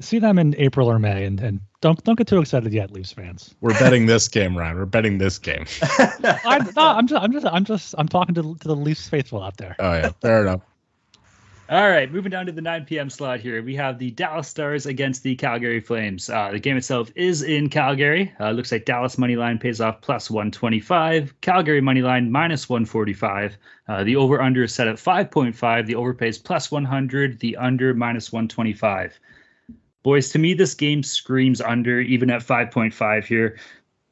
[0.01, 3.12] See them in April or May, and, and don't don't get too excited yet, Leafs
[3.12, 3.55] fans.
[3.61, 4.77] We're betting this game, Ryan.
[4.77, 5.67] We're betting this game.
[5.83, 9.41] I, no, I'm just I'm just I'm just I'm talking to to the Leafs faithful
[9.41, 9.77] out there.
[9.79, 10.62] Oh yeah, fair enough.
[11.71, 13.09] All right, moving down to the 9 p.m.
[13.09, 13.62] slot here.
[13.62, 16.29] We have the Dallas Stars against the Calgary Flames.
[16.29, 18.31] Uh, the game itself is in Calgary.
[18.39, 21.41] Uh, looks like Dallas money line pays off plus 125.
[21.41, 23.57] Calgary money line minus 145.
[23.89, 25.87] Uh, the over under is set at 5.5.
[25.87, 27.41] The over pays plus 100.
[27.41, 29.19] The under minus 125.
[30.03, 33.59] Boys, to me, this game screams under, even at 5.5 here.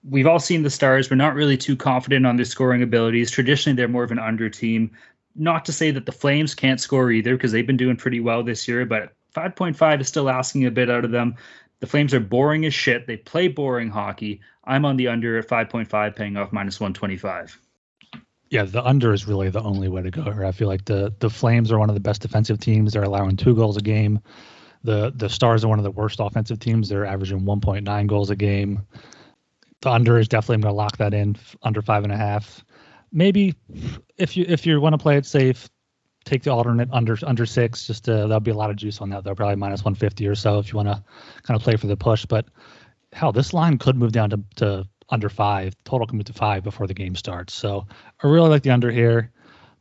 [0.09, 1.11] We've all seen the Stars.
[1.11, 3.31] We're not really too confident on their scoring abilities.
[3.31, 4.91] Traditionally, they're more of an under team
[5.35, 8.43] not to say that the Flames can't score either because they've been doing pretty well
[8.43, 11.35] this year, but 5.5 is still asking a bit out of them.
[11.81, 13.07] The Flames are boring as shit.
[13.07, 14.41] They play boring hockey.
[14.65, 17.59] I'm on the under at 5.5, paying off minus 125.
[18.51, 20.45] Yeah, the under is really the only way to go here.
[20.45, 22.93] I feel like the the Flames are one of the best defensive teams.
[22.93, 24.21] They're allowing two goals a game.
[24.85, 26.91] The the Stars are one of the worst offensive teams.
[26.91, 28.87] They're averaging 1.9 goals a game.
[29.81, 32.63] The under is definitely going to lock that in under five and a half
[33.13, 33.55] maybe
[34.17, 35.69] if you if you want to play it safe,
[36.25, 37.87] take the alternate under under six.
[37.87, 39.25] Just to, that'll be a lot of juice on that.
[39.25, 41.03] Though probably minus 150 or so if you want to
[41.43, 42.25] kind of play for the push.
[42.27, 42.47] But
[43.13, 45.75] hell, this line could move down to, to under five.
[45.85, 47.55] Total can move to five before the game starts.
[47.55, 47.87] So
[48.23, 49.31] I really like the under here.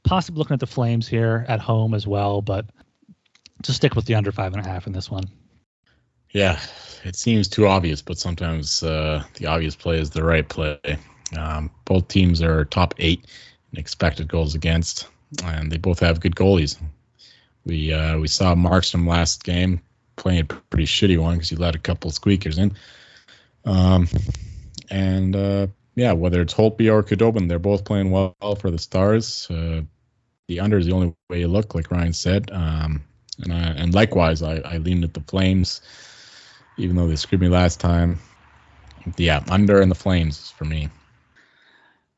[0.03, 2.65] Possibly looking at the Flames here at home as well, but
[3.61, 5.25] just stick with the under five and a half in this one.
[6.31, 6.59] Yeah,
[7.03, 10.79] it seems too obvious, but sometimes uh, the obvious play is the right play.
[11.37, 13.25] Um, both teams are top eight
[13.71, 15.07] in expected goals against,
[15.43, 16.77] and they both have good goalies.
[17.65, 19.81] We uh, we saw Markstrom last game
[20.15, 22.73] playing a pretty shitty one because he let a couple squeakers in.
[23.65, 24.07] Um,
[24.89, 29.47] and uh, yeah, whether it's Holtby or Khudobin, they're both playing well for the Stars.
[29.49, 29.81] Uh,
[30.47, 32.51] the under is the only way you look, like Ryan said.
[32.51, 33.03] Um,
[33.43, 35.81] and I, and likewise, I, I leaned at the Flames,
[36.77, 38.19] even though they screwed me last time.
[39.17, 40.89] Yeah, under and the Flames for me.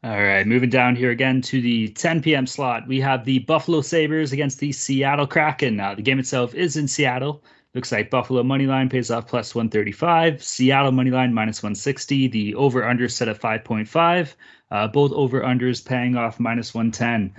[0.04, 2.46] All right, moving down here again to the 10 p.m.
[2.46, 2.86] slot.
[2.90, 5.80] We have the Buffalo Sabres against the Seattle Kraken.
[5.80, 7.42] Uh, the game itself is in Seattle.
[7.74, 10.44] Looks like Buffalo money line pays off plus 135.
[10.44, 12.28] Seattle money line minus 160.
[12.28, 14.34] The over under set at 5.5.
[14.72, 17.34] Uh, both over unders paying off minus 110.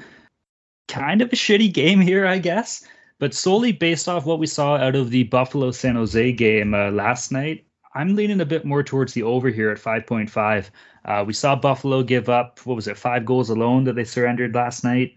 [0.89, 2.87] Kind of a shitty game here, I guess,
[3.19, 6.91] but solely based off what we saw out of the Buffalo San Jose game uh,
[6.91, 10.71] last night, I'm leaning a bit more towards the over here at 5.5.
[11.05, 14.55] Uh, we saw Buffalo give up what was it, five goals alone that they surrendered
[14.55, 15.15] last night.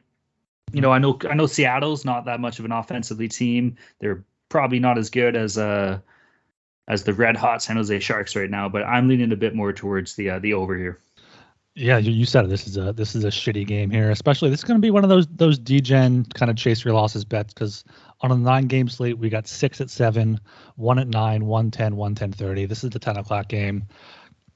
[0.74, 3.78] You know, I know I know Seattle's not that much of an offensively team.
[4.00, 6.00] They're probably not as good as uh
[6.90, 9.72] as the red hot San Jose Sharks right now, but I'm leaning a bit more
[9.72, 11.00] towards the uh, the over here.
[11.76, 12.48] Yeah, you, you said it.
[12.48, 14.10] This is a this is a shitty game here.
[14.10, 16.94] Especially this is going to be one of those those DGen kind of chase your
[16.94, 17.84] losses bets because
[18.22, 20.40] on a nine game slate we got six at seven,
[20.76, 22.66] one at nine, one ten, one ten thirty.
[22.66, 23.88] This is the ten o'clock game.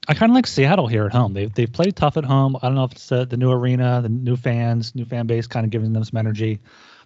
[0.08, 1.32] I kind of like Seattle here at home.
[1.32, 2.56] They've they've played tough at home.
[2.56, 5.64] I don't know if it's the new arena, the new fans, new fan base, kind
[5.64, 6.60] of giving them some energy.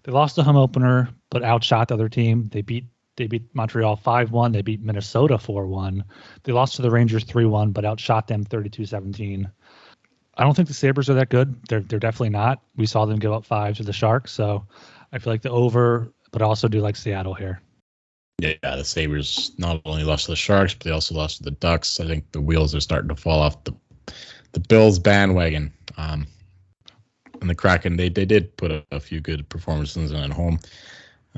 [0.05, 2.49] They lost the home opener, but outshot the other team.
[2.51, 2.87] They beat
[3.17, 4.53] they beat Montreal 5-1.
[4.53, 6.03] They beat Minnesota 4-1.
[6.45, 9.51] They lost to the Rangers 3-1, but outshot them 32-17.
[10.37, 11.67] I don't think the Sabres are that good.
[11.69, 12.63] They're they're definitely not.
[12.77, 14.67] We saw them give up five to the Sharks, so
[15.13, 17.61] I feel like the over, but I also do like Seattle here.
[18.39, 21.53] Yeah, the Sabres not only lost to the Sharks, but they also lost to the
[21.53, 22.01] Ducks.
[22.01, 23.75] I think the wheels are starting to fall off the
[24.53, 25.73] the Bills bandwagon.
[25.97, 26.27] Um,
[27.41, 30.59] and the Kraken, they, they did put a, a few good performances in at home.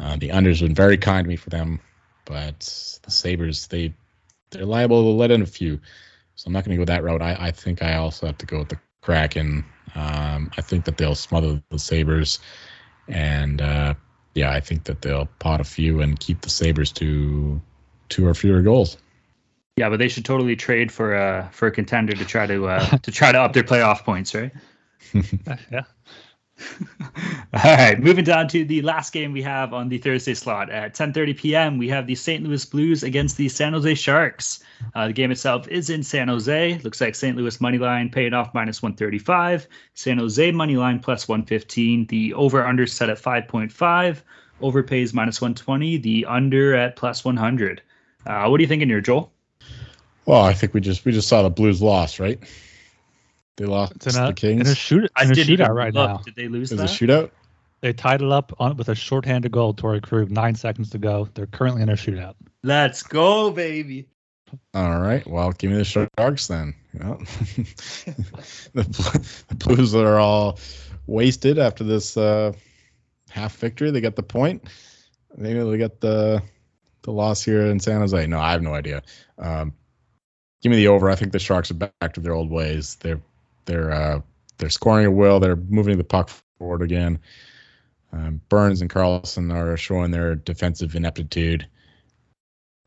[0.00, 1.80] Uh, the unders have been very kind to me for them,
[2.24, 2.60] but
[3.02, 3.92] the Sabres, they
[4.50, 5.80] they're liable to let in a few.
[6.36, 7.20] So I'm not going to go that route.
[7.20, 9.64] I, I think I also have to go with the Kraken.
[9.94, 12.38] Um, I think that they'll smother the Sabres,
[13.08, 13.94] and uh,
[14.34, 17.60] yeah, I think that they'll pot a few and keep the Sabres to
[18.08, 18.96] two or fewer goals.
[19.76, 22.98] Yeah, but they should totally trade for a for a contender to try to uh,
[22.98, 24.52] to try to up their playoff points, right?
[25.72, 25.84] yeah.
[27.54, 30.94] All right, moving down to the last game we have on the Thursday slot at
[30.94, 31.78] 10:30 p.m.
[31.78, 32.44] We have the St.
[32.44, 34.60] Louis Blues against the San Jose Sharks.
[34.94, 36.78] Uh, the game itself is in San Jose.
[36.82, 37.36] Looks like St.
[37.36, 39.66] Louis money line paid off minus 135.
[39.94, 42.06] San Jose money line plus 115.
[42.06, 44.22] The over under set at 5.5.
[44.60, 45.98] Over pays minus 120.
[45.98, 47.82] The under at plus 100.
[48.26, 49.32] Uh, what are you thinking here, Joel?
[50.26, 52.38] Well, I think we just we just saw the Blues loss, right?
[53.58, 54.60] They lost It's in a, the Kings.
[54.62, 56.08] in a shoot I in a didn't shootout even right look.
[56.10, 56.16] now.
[56.18, 57.02] Did they lose It was that?
[57.02, 57.30] a shootout.
[57.80, 59.74] They tied it up on, with a shorthanded goal.
[59.74, 61.28] Torrey Krug, nine seconds to go.
[61.34, 62.34] They're currently in a shootout.
[62.62, 64.08] Let's go, baby.
[64.74, 65.26] All right.
[65.26, 66.74] Well, give me the Sharks then.
[66.94, 67.16] Yeah.
[68.74, 70.58] the, the Blues are all
[71.06, 72.52] wasted after this uh,
[73.28, 73.90] half victory.
[73.90, 74.64] They got the point.
[75.36, 76.42] Maybe they got the
[77.02, 78.26] the loss here in San Jose.
[78.26, 79.02] No, I have no idea.
[79.38, 79.72] Um,
[80.62, 81.08] give me the over.
[81.10, 82.96] I think the Sharks are back to their old ways.
[83.00, 83.20] They're
[83.68, 84.20] they're uh,
[84.58, 85.38] they're scoring at will.
[85.38, 87.20] They're moving the puck forward again.
[88.12, 91.68] Um, Burns and Karlsson are showing their defensive ineptitude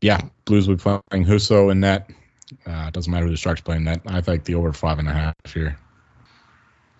[0.02, 2.10] yeah, Blues will be playing Husso in net.
[2.66, 4.02] Uh, it doesn't matter who the Sharks play in net.
[4.06, 5.78] I think the over five and a half here.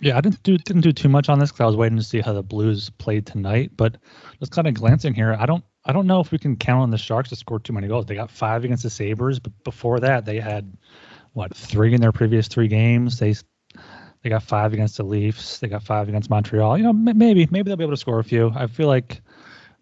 [0.01, 2.05] Yeah, I didn't do didn't do too much on this because I was waiting to
[2.05, 3.73] see how the Blues played tonight.
[3.77, 3.99] But
[4.41, 6.91] just kind of glancing here, I don't I don't know if we can count on
[6.91, 8.07] the Sharks to score too many goals.
[8.07, 10.77] They got five against the Sabres, but before that they had
[11.35, 13.19] what three in their previous three games.
[13.19, 13.35] They
[14.23, 15.59] they got five against the Leafs.
[15.59, 16.79] They got five against Montreal.
[16.79, 18.53] You know, maybe maybe they'll be able to score a few.
[18.55, 19.21] I feel like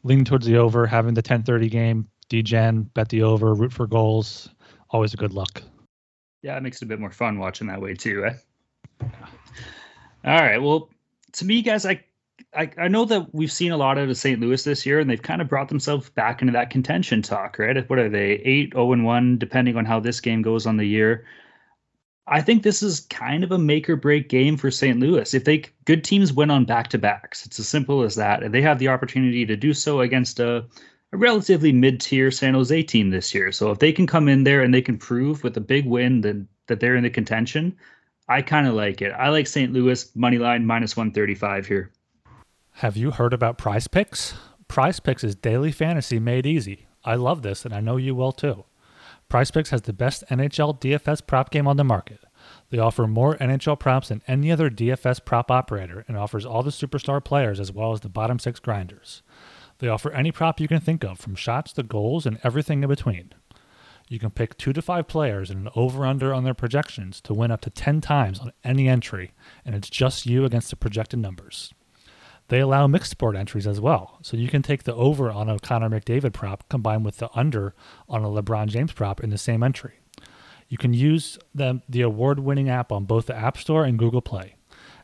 [0.03, 4.49] leaning towards the over, having the 10:30 game, DGen, bet the over, root for goals,
[4.91, 5.63] always a good luck.
[6.43, 8.25] Yeah, it makes it a bit more fun watching that way too.
[8.25, 8.35] Eh?
[10.25, 10.59] All right.
[10.59, 10.89] Well,
[11.33, 12.03] to me, guys, I,
[12.57, 14.41] I I know that we've seen a lot out of St.
[14.41, 17.89] Louis this year, and they've kind of brought themselves back into that contention talk, right?
[17.91, 18.33] What are they?
[18.45, 21.27] Eight, zero, and one, depending on how this game goes on the year.
[22.33, 25.01] I think this is kind of a make or break game for St.
[25.01, 25.35] Louis.
[25.35, 28.55] If they good teams win on back to backs, it's as simple as that, and
[28.55, 30.65] they have the opportunity to do so against a,
[31.13, 33.51] a relatively mid tier San Jose team this year.
[33.51, 36.21] So if they can come in there and they can prove with a big win
[36.21, 37.77] that that they're in the contention,
[38.29, 39.11] I kind of like it.
[39.11, 39.73] I like St.
[39.73, 41.91] Louis money line minus one thirty five here.
[42.75, 44.35] Have you heard about Prize Picks?
[44.69, 46.87] Prize Picks is daily fantasy made easy.
[47.05, 48.65] I love this, and I know you will too.
[49.31, 52.19] Prize Picks has the best NHL DFS prop game on the market.
[52.71, 56.71] They offer more NHL props than any other DFS prop operator and offers all the
[56.73, 59.23] superstar players as well as the bottom six grinders.
[59.79, 62.89] They offer any prop you can think of, from shots to goals and everything in
[62.89, 63.33] between.
[64.09, 67.33] You can pick two to five players and an over under on their projections to
[67.33, 69.31] win up to 10 times on any entry,
[69.65, 71.73] and it's just you against the projected numbers.
[72.51, 75.61] They allow mixed sport entries as well, so you can take the over on a
[75.61, 77.77] Connor McDavid prop combined with the under
[78.09, 80.01] on a LeBron James prop in the same entry.
[80.69, 84.21] You can use the, the award winning app on both the App Store and Google
[84.21, 84.57] Play.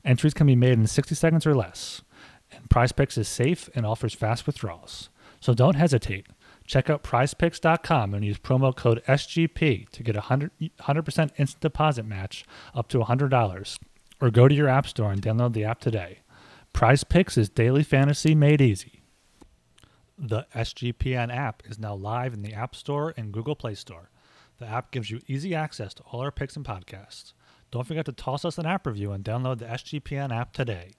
[0.05, 2.03] Entries can be made in 60 seconds or less,
[2.51, 5.09] and Prize Picks is safe and offers fast withdrawals.
[5.41, 6.27] So don't hesitate.
[6.67, 12.07] Check out prizepicks.com and use promo code SGP to get a 100, 100% instant deposit
[12.07, 12.45] match
[12.75, 13.79] up to $100.
[14.21, 16.23] Or go to your app store and download the app today.
[16.77, 19.01] Prize Picks is daily fantasy made easy.
[20.19, 24.11] The SGPN app is now live in the App Store and Google Play Store.
[24.59, 27.33] The app gives you easy access to all our picks and podcasts.
[27.71, 30.91] Don't forget to toss us an app review and download the SGPN app today.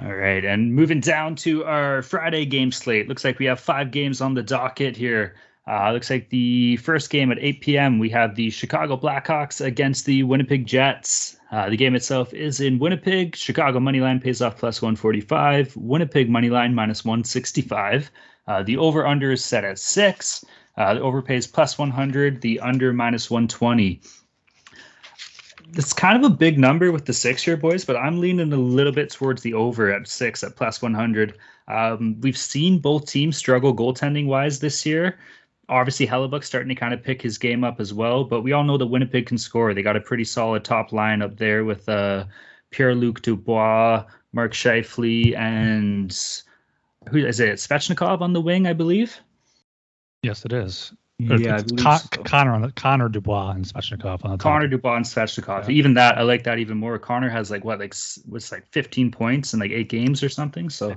[0.00, 3.08] All right, and moving down to our Friday game slate.
[3.08, 5.34] Looks like we have five games on the docket here.
[5.66, 7.98] Uh, looks like the first game at 8 p.m.
[7.98, 11.37] we have the Chicago Blackhawks against the Winnipeg Jets.
[11.50, 13.34] Uh, the game itself is in Winnipeg.
[13.34, 15.76] Chicago money line pays off plus 145.
[15.76, 18.10] Winnipeg money line minus 165.
[18.46, 20.44] Uh, the over under is set at six.
[20.76, 22.40] Uh, the over pays plus 100.
[22.40, 24.00] The under minus 120
[25.74, 28.56] it's kind of a big number with the six here, boys, but I'm leaning a
[28.56, 31.36] little bit towards the over at six at plus 100.
[31.68, 35.18] Um, we've seen both teams struggle goaltending wise this year.
[35.68, 38.64] Obviously, Hellebuyck's starting to kind of pick his game up as well, but we all
[38.64, 39.74] know that Winnipeg can score.
[39.74, 42.24] They got a pretty solid top line up there with uh,
[42.70, 46.10] Pierre Luc Dubois, Mark Scheifele, and
[47.10, 47.56] who is it?
[47.56, 49.18] Svechnikov on the wing, I believe.
[50.22, 50.92] Yes, it is.
[51.20, 52.22] Yeah, Con- so.
[52.22, 54.70] Connor on the Connor Dubois and Svechnikov on the Connor top.
[54.70, 55.64] Dubois and Svechnikov.
[55.64, 55.70] Yeah.
[55.70, 56.96] Even that, I like that even more.
[56.98, 57.94] Connor has like what, like
[58.26, 60.70] what's like 15 points in like eight games or something.
[60.70, 60.96] So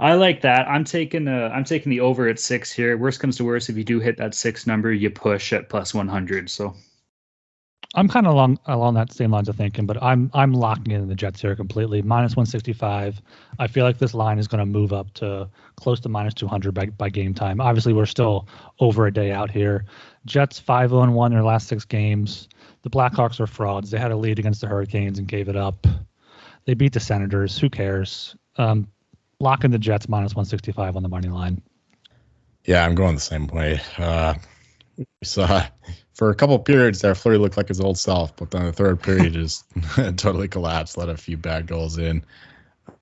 [0.00, 0.66] I like that.
[0.66, 2.96] I'm taking the I'm taking the over at six here.
[2.96, 5.92] Worst comes to worst, if you do hit that six number, you push at plus
[5.92, 6.48] 100.
[6.48, 6.74] So
[7.94, 11.06] I'm kind of along along that same lines of thinking, but I'm I'm locking in
[11.06, 12.00] the Jets here completely.
[12.00, 13.20] Minus 165.
[13.58, 16.72] I feel like this line is going to move up to close to minus 200
[16.72, 17.60] by, by game time.
[17.60, 18.48] Obviously, we're still
[18.78, 19.84] over a day out here.
[20.24, 22.48] Jets 5 0 1 their last six games.
[22.82, 23.90] The Blackhawks are frauds.
[23.90, 25.86] They had a lead against the Hurricanes and gave it up.
[26.64, 27.58] They beat the Senators.
[27.58, 28.34] Who cares?
[28.56, 28.88] Um,
[29.40, 31.60] locking the Jets minus 165 on the money line.
[32.64, 33.80] Yeah, I'm going the same way.
[33.98, 34.34] Uh,
[34.96, 35.66] we saw
[36.14, 39.02] for a couple periods there, Fleury looked like his old self, but then the third
[39.02, 39.64] period just
[40.16, 42.22] totally collapsed, let a few bad goals in.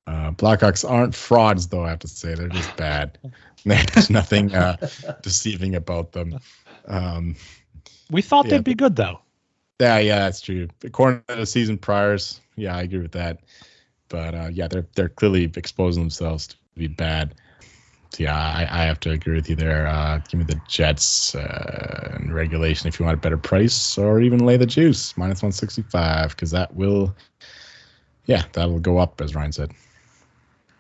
[0.07, 1.85] Uh, Blackhawks aren't frauds, though.
[1.85, 3.19] I have to say they're just bad.
[3.65, 4.77] There's nothing uh,
[5.23, 6.39] deceiving about them.
[6.87, 7.37] Um,
[8.11, 9.21] we thought yeah, they'd be good, though.
[9.81, 10.69] Yeah, yeah, that's true.
[10.83, 13.41] According to the season priors, yeah, I agree with that.
[14.09, 17.35] But uh, yeah, they're they're clearly exposing themselves to be bad
[18.17, 19.87] yeah, I, I, have to agree with you there.
[19.87, 24.21] Uh, give me the Jets uh, in regulation if you want a better price, or
[24.21, 27.15] even lay the juice minus 165 because that will,
[28.27, 29.73] yeah, that will go up as Ryan said.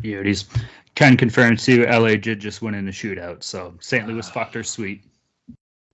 [0.00, 0.46] Beauties.
[0.94, 1.84] Can confirm too.
[1.84, 4.08] LA did just win in a shootout, so St.
[4.08, 5.04] Louis fucked her sweet.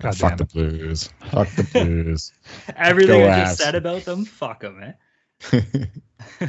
[0.00, 1.10] God fuck the Blues.
[1.30, 2.32] Fuck the Blues.
[2.76, 3.48] Everything Go I ass.
[3.48, 4.94] just said about them, fuck them,
[5.52, 5.60] eh?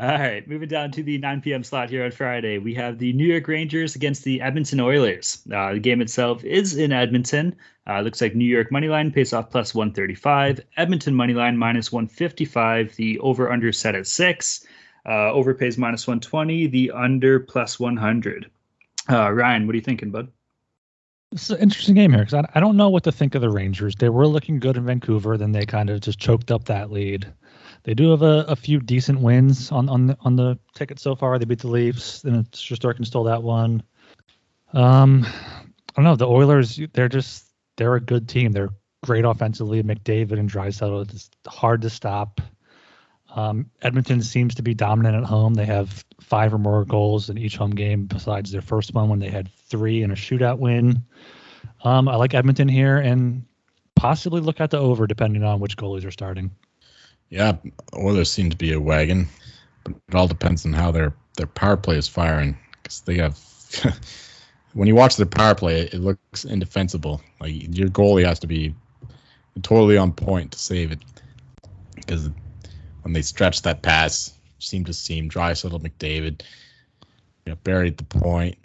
[0.00, 1.64] All right, moving down to the 9 p.m.
[1.64, 5.42] slot here on Friday, we have the New York Rangers against the Edmonton Oilers.
[5.52, 7.56] Uh, the game itself is in Edmonton.
[7.84, 11.90] Uh, looks like New York money line pays off plus 135, Edmonton money line minus
[11.90, 12.94] 155.
[12.94, 14.64] The over under set at six.
[15.04, 16.68] Uh, over pays minus 120.
[16.68, 18.48] The under plus 100.
[19.10, 20.28] Uh, Ryan, what are you thinking, bud?
[21.32, 23.42] This is an interesting game here because I, I don't know what to think of
[23.42, 23.96] the Rangers.
[23.96, 27.26] They were looking good in Vancouver, then they kind of just choked up that lead.
[27.84, 31.14] They do have a, a few decent wins on on the, on the ticket so
[31.14, 31.38] far.
[31.38, 33.82] They beat the Leafs, and Shesterkin stole that one.
[34.72, 36.16] Um, I don't know.
[36.16, 38.52] The Oilers, they're just they're a good team.
[38.52, 38.70] They're
[39.04, 39.82] great offensively.
[39.82, 42.40] McDavid and Draisaitl, it's hard to stop.
[43.34, 45.54] Um, Edmonton seems to be dominant at home.
[45.54, 49.18] They have five or more goals in each home game, besides their first one when
[49.18, 51.04] they had three in a shootout win.
[51.84, 53.44] Um, I like Edmonton here, and
[53.94, 56.50] possibly look at the over depending on which goalies are starting.
[57.30, 57.56] Yeah,
[57.96, 59.28] Oilers seem to be a wagon,
[59.84, 63.38] but it all depends on how their their power play is firing because they have.
[64.74, 67.20] when you watch their power play, it looks indefensible.
[67.40, 68.74] Like your goalie has to be
[69.62, 71.00] totally on point to save it
[71.96, 72.30] because
[73.02, 76.42] when they stretch that pass, seem to seem Draisaitl McDavid,
[77.44, 78.56] you know, buried the point,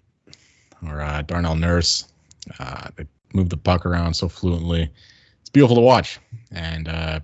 [0.87, 2.05] or uh, Darnell Nurse.
[2.59, 4.89] Uh, they move the puck around so fluently.
[5.41, 6.19] It's beautiful to watch,
[6.51, 7.19] and uh,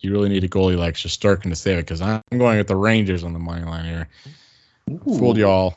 [0.00, 2.76] you really need a goalie like Shesterkin to save it because I'm going with the
[2.76, 4.08] Rangers on the money line here.
[4.90, 5.18] Ooh.
[5.18, 5.76] Fooled y'all.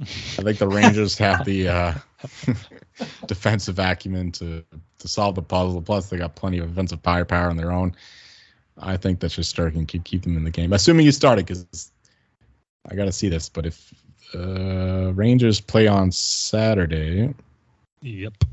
[0.00, 0.04] I
[0.42, 1.94] think the Rangers have the uh,
[3.26, 4.64] defensive acumen to
[4.98, 5.82] to solve the puzzle.
[5.82, 7.94] Plus, they got plenty of offensive firepower on their own.
[8.80, 11.90] I think that Shesterkin could keep them in the game, assuming you start it, because
[12.88, 13.48] I got to see this.
[13.48, 13.92] But if
[14.34, 17.34] uh, Rangers play on Saturday,
[18.02, 18.44] Yep.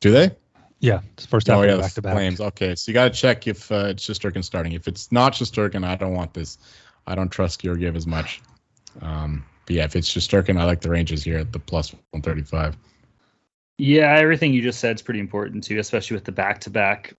[0.00, 0.30] do they?
[0.82, 2.14] Yeah, it's first half oh yeah, back to back.
[2.14, 2.40] Flames.
[2.40, 4.72] Okay, so you got to check if uh, it's Shesterkin starting.
[4.72, 6.58] If it's not Shesterkin, I don't want this.
[7.06, 8.42] I don't trust Georgiev as much.
[9.00, 12.76] Um, but yeah, if it's Shesterkin, I like the Rangers here at the plus 135.
[13.78, 17.14] Yeah, everything you just said is pretty important too, especially with the back to back.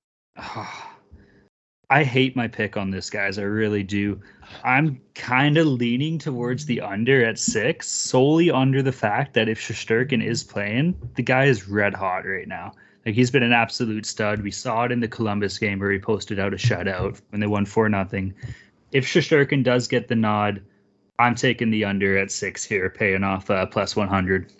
[1.90, 3.40] I hate my pick on this, guys.
[3.40, 4.20] I really do.
[4.66, 9.62] I'm kind of leaning towards the under at six, solely under the fact that if
[9.62, 12.74] Shesterkin is playing, the guy is red hot right now.
[13.06, 14.42] Like he's been an absolute stud.
[14.42, 17.48] We saw it in the Columbus game where he posted out a shutout when they
[17.48, 18.34] won four nothing.
[18.92, 20.62] If Shesterkin does get the nod,
[21.20, 24.52] I'm taking the under at six here, paying off uh, plus 100.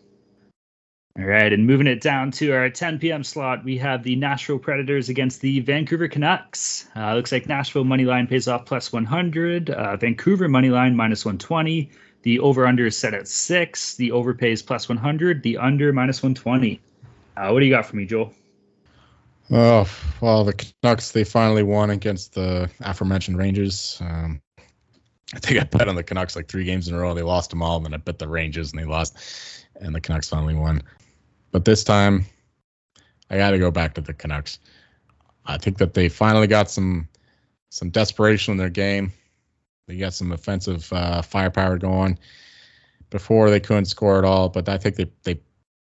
[1.20, 3.24] All right, and moving it down to our 10 p.m.
[3.24, 6.88] slot, we have the Nashville Predators against the Vancouver Canucks.
[6.96, 11.24] Uh, looks like Nashville money line pays off plus 100, uh, Vancouver money line minus
[11.24, 11.92] 120.
[12.24, 13.96] The over under is set at six.
[13.96, 15.44] The over pays plus 100.
[15.44, 16.82] The under minus 120.
[17.36, 18.34] Uh, what do you got for me, Joel?
[19.52, 19.90] Oh
[20.22, 23.98] well, the Canucks they finally won against the aforementioned Rangers.
[24.02, 24.42] Um,
[25.34, 27.14] I think I bet on the Canucks like three games in a row.
[27.14, 29.18] They lost them all, and then I bet the Rangers and they lost,
[29.76, 30.82] and the Canucks finally won.
[31.52, 32.26] But this time,
[33.30, 34.60] I got to go back to the Canucks.
[35.46, 37.10] I think that they finally got some
[37.70, 39.12] some desperation in their game.
[39.88, 42.18] They got some offensive uh, firepower going.
[43.10, 45.40] Before they couldn't score at all, but I think they they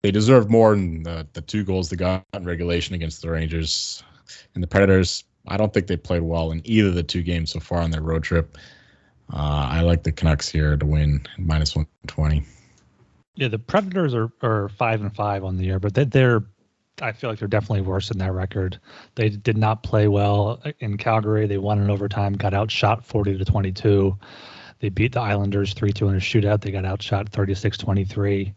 [0.02, 4.02] they deserve more than the, the two goals they got in regulation against the Rangers
[4.54, 5.24] and the Predators.
[5.46, 7.90] I don't think they played well in either of the two games so far on
[7.90, 8.56] their road trip.
[9.32, 12.44] Uh, I like the Canucks here to win minus 120.
[13.36, 16.42] Yeah, the Predators are, are five and five on the year, but they, they're
[17.00, 18.78] I feel like they're definitely worse than that record.
[19.14, 21.46] They did not play well in Calgary.
[21.46, 24.16] They won in overtime, got outshot 40 to 22.
[24.80, 26.60] They beat the Islanders 3 2 in a shootout.
[26.60, 28.52] They got outshot 36 23.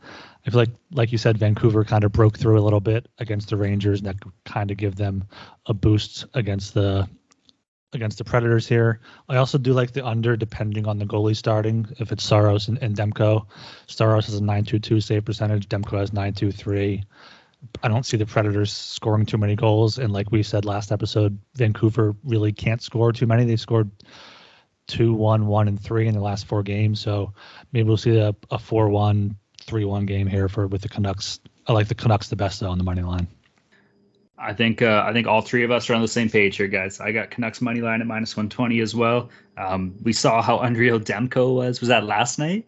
[0.45, 3.49] I feel like, like you said, Vancouver kind of broke through a little bit against
[3.49, 5.27] the Rangers, and that kind of give them
[5.65, 7.09] a boost against the
[7.93, 8.99] against the Predators here.
[9.29, 11.87] I also do like the under, depending on the goalie starting.
[11.97, 13.45] If it's Saros and, and Demko,
[13.87, 15.69] Saros has a 9.22 save percentage.
[15.69, 17.03] Demko has 9.23.
[17.81, 21.39] I don't see the Predators scoring too many goals, and like we said last episode,
[21.55, 23.45] Vancouver really can't score too many.
[23.45, 23.89] They scored
[24.87, 26.99] two, one, one, and three in the last four games.
[26.99, 27.33] So
[27.71, 29.35] maybe we'll see a, a four-one,
[29.65, 31.39] three-one game here for with the Canucks.
[31.67, 33.27] I like the Canucks the best though on the money line.
[34.37, 36.67] I think uh, I think all three of us are on the same page here,
[36.67, 36.99] guys.
[36.99, 39.29] I got Canucks money line at minus 120 as well.
[39.57, 41.79] Um, we saw how unreal Demko was.
[41.79, 42.67] Was that last night?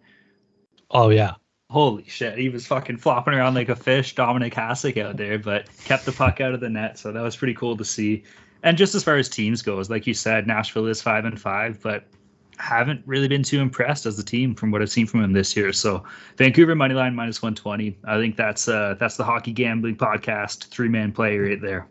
[0.89, 1.33] Oh yeah,
[1.69, 5.67] Holy shit, he was fucking flopping around like a fish, Dominik Hasek out there, but
[5.83, 6.97] kept the puck out of the net.
[6.97, 8.23] So that was pretty cool to see.
[8.63, 11.81] And just as far as teams goes, like you said, Nashville is five and five,
[11.81, 12.05] but
[12.57, 15.55] haven't really been too impressed as a team from what I've seen from him this
[15.55, 15.71] year.
[15.73, 16.03] So
[16.37, 17.97] Vancouver money line minus one twenty.
[18.05, 21.87] I think that's uh that's the hockey gambling podcast three man play right there.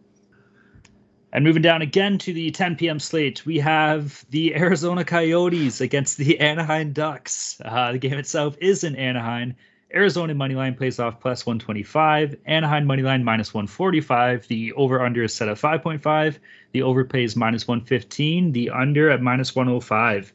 [1.32, 2.98] And moving down again to the 10 p.m.
[2.98, 7.60] slate, we have the Arizona Coyotes against the Anaheim Ducks.
[7.62, 9.54] Uh, the game itself is in Anaheim.
[9.94, 12.36] Arizona moneyline plays off plus 125.
[12.46, 14.48] Anaheim moneyline minus 145.
[14.48, 16.38] The over under is set at 5.5.
[16.72, 18.52] The over pays minus 115.
[18.52, 20.32] The under at minus 105.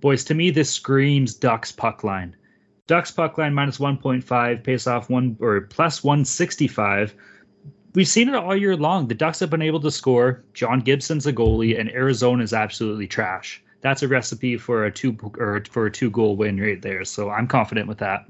[0.00, 2.36] Boys, to me, this screams Ducks puck line.
[2.86, 7.14] Ducks puck line minus 1.5 pays off one or plus 165
[7.94, 9.08] we've seen it all year long.
[9.08, 10.44] The Ducks have been able to score.
[10.54, 13.62] John Gibson's a goalie, and Arizona is absolutely trash.
[13.80, 17.04] That's a recipe for a two or for a two goal win right there.
[17.04, 18.26] So I'm confident with that.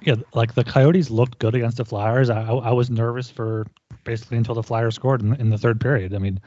[0.00, 2.28] Yeah, like the Coyotes looked good against the Flyers.
[2.28, 3.66] I, I was nervous for
[4.04, 6.14] basically until the Flyers scored in, in the third period.
[6.14, 6.40] I mean,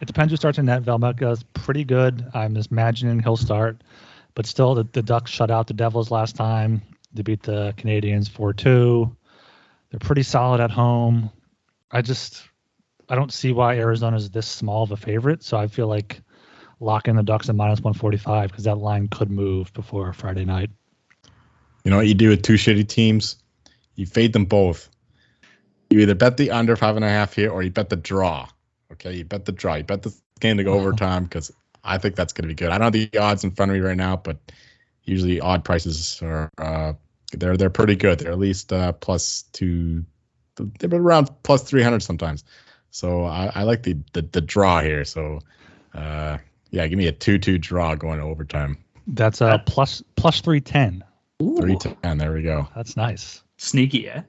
[0.00, 0.82] it depends who starts in net.
[0.86, 2.24] Is pretty good.
[2.34, 3.82] I'm just imagining he'll start,
[4.34, 6.82] but still, the, the Ducks shut out the Devils last time.
[7.12, 9.16] They beat the Canadiens 4 2.
[9.90, 11.30] They're pretty solid at home.
[11.90, 12.42] I just
[13.08, 15.42] I don't see why Arizona is this small of a favorite.
[15.42, 16.22] So I feel like
[16.78, 20.70] locking the Ducks at minus 145 because that line could move before Friday night.
[21.84, 23.36] You know what you do with two shitty teams?
[23.96, 24.88] You fade them both.
[25.90, 28.48] You either bet the under five and a half here or you bet the draw.
[28.92, 29.74] Okay, you bet the draw.
[29.74, 31.52] You bet the game to go overtime because
[31.84, 32.70] I think that's going to be good.
[32.70, 34.38] I don't have the odds in front of me right now, but
[35.04, 36.92] usually odd prices are uh,
[37.32, 38.20] they're they're pretty good.
[38.20, 40.04] They're at least uh, plus two
[40.56, 42.44] they've been around plus 300 sometimes.
[42.90, 45.04] So I, I like the, the, the draw here.
[45.04, 45.40] So
[45.94, 46.38] uh,
[46.70, 48.78] yeah, give me a two two draw going to overtime.
[49.06, 51.04] That's a plus plus three ten.
[51.38, 52.18] Three ten.
[52.18, 52.68] There we go.
[52.76, 53.42] That's nice.
[53.56, 54.22] Sneaky, eh?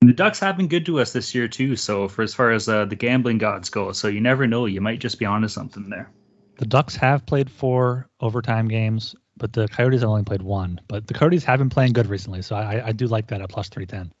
[0.00, 1.74] And the Ducks have been good to us this year too.
[1.76, 4.80] So for as far as uh, the gambling gods go, so you never know, you
[4.80, 6.10] might just be onto something there.
[6.58, 10.80] The Ducks have played four overtime games, but the Coyotes have only played one.
[10.88, 13.48] But the Coyotes have been playing good recently, so I, I do like that at
[13.48, 14.12] plus three ten.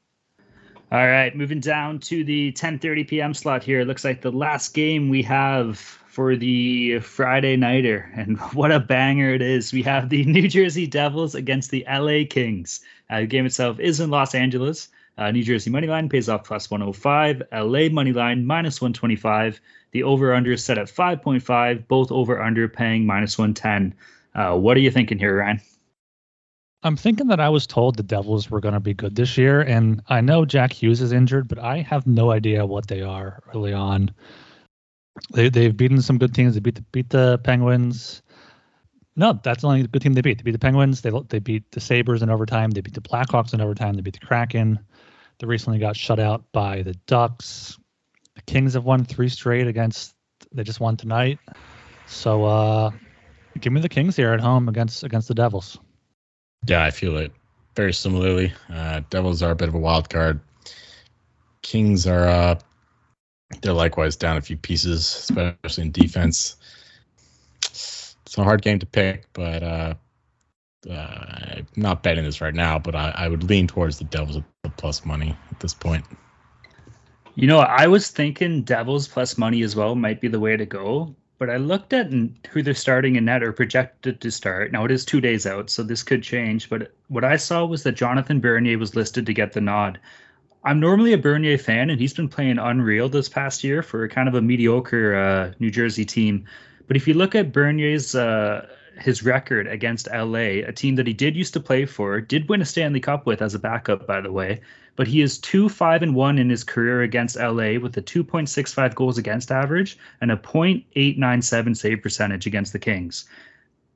[0.92, 3.34] All right, moving down to the 10:30 p.m.
[3.34, 3.80] slot here.
[3.80, 8.80] It looks like the last game we have for the Friday nighter, and what a
[8.80, 9.72] banger it is!
[9.72, 12.80] We have the New Jersey Devils against the LA Kings.
[13.10, 14.88] Uh, the game itself is in Los Angeles.
[15.18, 17.42] Uh, New Jersey money line pays off plus 105.
[17.52, 19.60] LA money line minus 125.
[19.92, 21.88] The over under is set at 5.5.
[21.88, 23.94] Both over under paying minus 110.
[24.34, 25.60] Uh, what are you thinking here, Ryan?
[26.82, 29.60] I'm thinking that I was told the Devils were going to be good this year,
[29.62, 33.42] and I know Jack Hughes is injured, but I have no idea what they are
[33.52, 34.12] early on.
[35.32, 36.54] They they've beaten some good teams.
[36.54, 38.22] They beat the beat the Penguins.
[39.16, 40.36] No, that's the only good team they beat.
[40.38, 41.00] They beat the Penguins.
[41.00, 42.70] They they beat the Sabres in overtime.
[42.70, 43.94] They beat the Blackhawks in overtime.
[43.94, 44.78] They beat the Kraken.
[45.38, 47.78] They recently got shut out by the Ducks.
[48.34, 50.14] The Kings have won three straight against.
[50.52, 51.38] They just won tonight.
[52.06, 52.90] So uh,
[53.60, 55.78] give me the Kings here at home against against the Devils.
[56.66, 57.32] Yeah, I feel it
[57.74, 58.52] very similarly.
[58.72, 60.40] Uh, Devils are a bit of a wild card.
[61.62, 62.58] Kings are uh,
[63.60, 66.56] they're likewise down a few pieces, especially in defense.
[67.62, 69.94] It's a hard game to pick, but uh,
[70.90, 72.78] uh, not betting this right now.
[72.78, 76.04] But I, I would lean towards the Devils at the plus money at this point.
[77.34, 80.64] You know, I was thinking Devils plus money as well might be the way to
[80.64, 84.72] go but I looked at who they're starting in net or projected to start.
[84.72, 86.70] Now it is two days out, so this could change.
[86.70, 90.00] But what I saw was that Jonathan Bernier was listed to get the nod.
[90.64, 94.28] I'm normally a Bernier fan, and he's been playing unreal this past year for kind
[94.28, 96.46] of a mediocre uh, New Jersey team.
[96.86, 98.66] But if you look at Bernier's uh,
[98.98, 102.62] his record against LA, a team that he did used to play for, did win
[102.62, 104.60] a Stanley Cup with as a backup, by the way.
[104.96, 108.94] But he is two five and one in his career against LA with a 2.65
[108.94, 113.26] goals against average and a .897 save percentage against the Kings.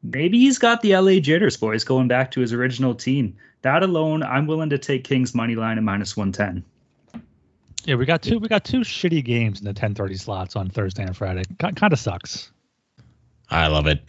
[0.02, 3.36] Maybe he's got the LA jitters, boys, going back to his original team.
[3.62, 6.64] That alone, I'm willing to take Kings money line at minus 110.
[7.84, 8.38] Yeah, we got two.
[8.38, 11.44] We got two shitty games in the 10:30 slots on Thursday and Friday.
[11.58, 12.50] Kind of sucks.
[13.48, 14.08] I love it.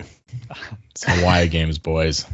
[0.91, 2.25] It's Hawaii games, boys.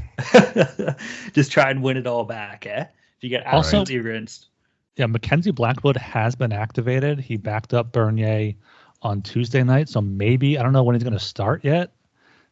[1.33, 2.85] Just try and win it all back, eh?
[3.17, 4.47] If you get absolutely also, rinsed.
[4.95, 7.19] Yeah, Mackenzie Blackwood has been activated.
[7.19, 8.53] He backed up Bernier
[9.01, 11.91] on Tuesday night, so maybe I don't know when he's going to start yet,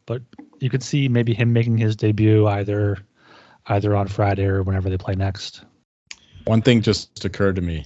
[0.06, 0.22] but
[0.60, 3.00] you could see maybe him making his debut either
[3.68, 5.66] either on Friday or whenever they play next.
[6.46, 7.86] One thing just occurred to me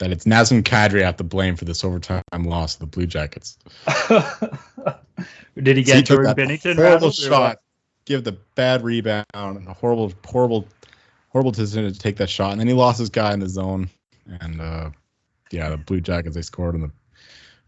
[0.00, 3.58] that it's Nazem Kadri at the blame for this overtime loss of the Blue Jackets.
[5.62, 6.74] Did he get he Jordan Binnington?
[6.76, 7.58] Horrible shot.
[8.06, 10.66] Give the bad rebound and a horrible, horrible,
[11.28, 13.90] horrible decision to take that shot, and then he lost his guy in the zone.
[14.40, 14.90] And uh,
[15.50, 16.90] yeah, the Blue Jackets they scored in the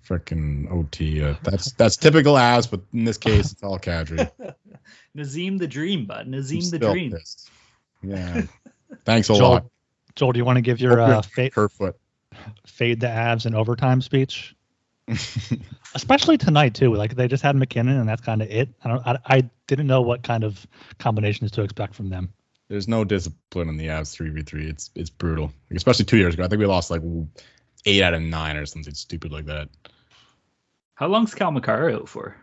[0.04, 1.22] freaking OT.
[1.22, 4.30] Uh, that's that's typical ass, but in this case, it's all Kadri.
[5.16, 6.26] Nazem the Dream, bud.
[6.26, 7.12] Nazem the Dream.
[7.12, 7.50] Pissed.
[8.02, 8.42] Yeah.
[9.04, 9.66] Thanks a Joel, lot.
[10.16, 11.96] Joel, do you want to give your uh, fade, Kerfoot.
[12.66, 14.54] Fade the Avs in overtime speech?
[15.94, 16.94] Especially tonight too.
[16.94, 18.70] Like they just had MacKinnon, and that's kind of it.
[18.84, 19.06] I don't.
[19.06, 20.64] I, I didn't know what kind of
[20.98, 22.32] combinations to expect from them.
[22.68, 24.68] There's no discipline in the Avs three v three.
[24.68, 25.52] It's it's brutal.
[25.70, 26.44] Like, especially two years ago.
[26.44, 27.02] I think we lost like
[27.84, 29.68] eight out of nine or something stupid like that.
[30.94, 32.36] How long's Cale Makar out for?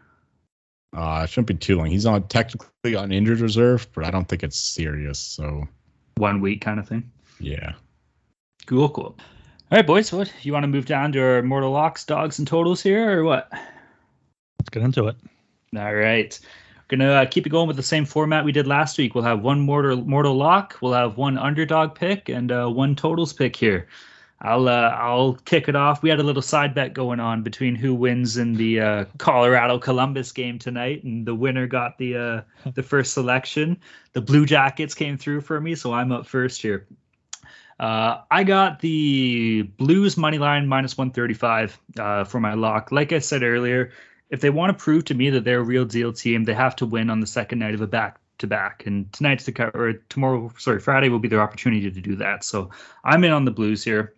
[0.95, 1.87] Uh, it shouldn't be too long.
[1.87, 5.19] He's on technically on injured reserve, but I don't think it's serious.
[5.19, 5.67] So
[6.17, 7.11] one week kind of thing.
[7.39, 7.73] Yeah.
[8.65, 9.17] Cool, cool.
[9.72, 10.11] All right, boys.
[10.11, 13.24] What you want to move down to our mortal locks, dogs, and totals here, or
[13.24, 13.49] what?
[13.51, 15.15] Let's get into it.
[15.78, 16.39] All right.
[16.89, 19.13] We're gonna uh, keep it going with the same format we did last week.
[19.13, 20.80] We'll have one mortal mortal lock.
[20.82, 23.88] We'll have one underdog pick and uh, one totals pick here.
[24.41, 26.01] I'll uh, I'll kick it off.
[26.01, 29.78] We had a little side bet going on between who wins in the uh, Colorado
[29.78, 32.41] Columbus game tonight, and the winner got the uh,
[32.74, 33.78] the first selection.
[34.13, 36.88] The Blue Jackets came through for me, so I'm up first here.
[37.80, 42.91] Uh, I got the Blues money line minus 135 uh, for my lock.
[42.91, 43.91] Like I said earlier,
[44.30, 46.75] if they want to prove to me that they're a real deal team, they have
[46.77, 48.86] to win on the second night of a back to back.
[48.86, 52.43] And tonight's the or tomorrow, sorry, Friday will be their opportunity to do that.
[52.43, 52.69] So
[53.03, 54.13] I'm in on the Blues here.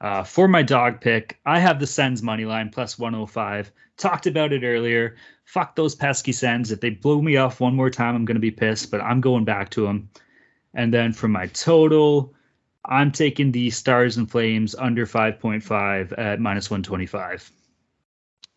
[0.00, 3.72] Uh, for my dog pick, I have the Sens money line plus 105.
[3.96, 5.16] Talked about it earlier.
[5.44, 6.70] Fuck those pesky Sens.
[6.70, 9.20] If they blow me off one more time, I'm going to be pissed, but I'm
[9.20, 10.08] going back to them.
[10.74, 12.34] And then for my total,
[12.88, 17.52] I'm taking the Stars and Flames under 5.5 at minus 125.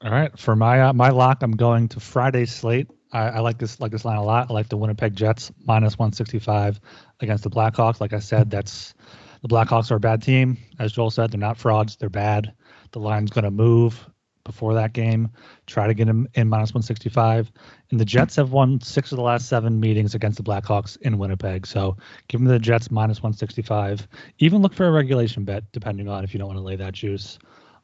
[0.03, 2.87] All right, for my uh, my lock, I'm going to Friday slate.
[3.11, 4.49] I, I, like this like this line a lot.
[4.49, 6.79] I like the Winnipeg Jets minus 165
[7.19, 7.99] against the Blackhawks.
[7.99, 8.95] Like I said, that's
[9.41, 11.31] The Blackhawks are a bad team, as Joel said.
[11.31, 11.97] They're not frauds.
[11.97, 12.53] They're bad.
[12.91, 14.07] The line's going to move
[14.43, 15.29] before that game.
[15.67, 17.51] Try to get them in minus 165.
[17.89, 21.17] And the Jets have won six of the last seven meetings against the Blackhawks in
[21.17, 21.65] Winnipeg.
[21.65, 24.07] So give them the Jets minus 165.
[24.39, 26.93] Even look for a regulation bet, depending on if you don't want to lay that
[26.93, 27.39] juice.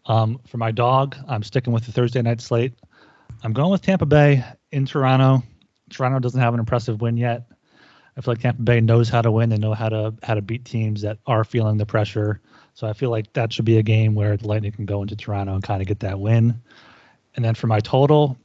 [0.06, 2.74] Um, for my dog, I'm sticking with the Thursday night slate.
[3.44, 5.44] I'm going with Tampa Bay in Toronto.
[5.90, 7.48] Toronto doesn't have an impressive win yet.
[8.18, 9.50] I feel like Tampa Bay knows how to win.
[9.50, 12.42] They know how to how to beat teams that are feeling the pressure.
[12.78, 15.16] So I feel like that should be a game where the Lightning can go into
[15.16, 16.62] Toronto and kind of get that win.
[17.36, 18.38] And then for my total,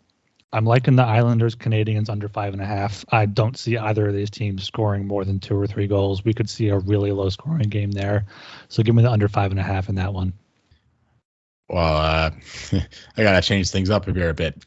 [0.54, 3.04] I'm liking the Islanders Canadiens under five and a half.
[3.10, 6.24] I don't see either of these teams scoring more than two or three goals.
[6.24, 8.24] We could see a really low scoring game there.
[8.70, 10.32] So give me the under five and a half in that one.
[11.68, 12.30] Well, uh,
[13.18, 14.64] I gotta change things up here a bit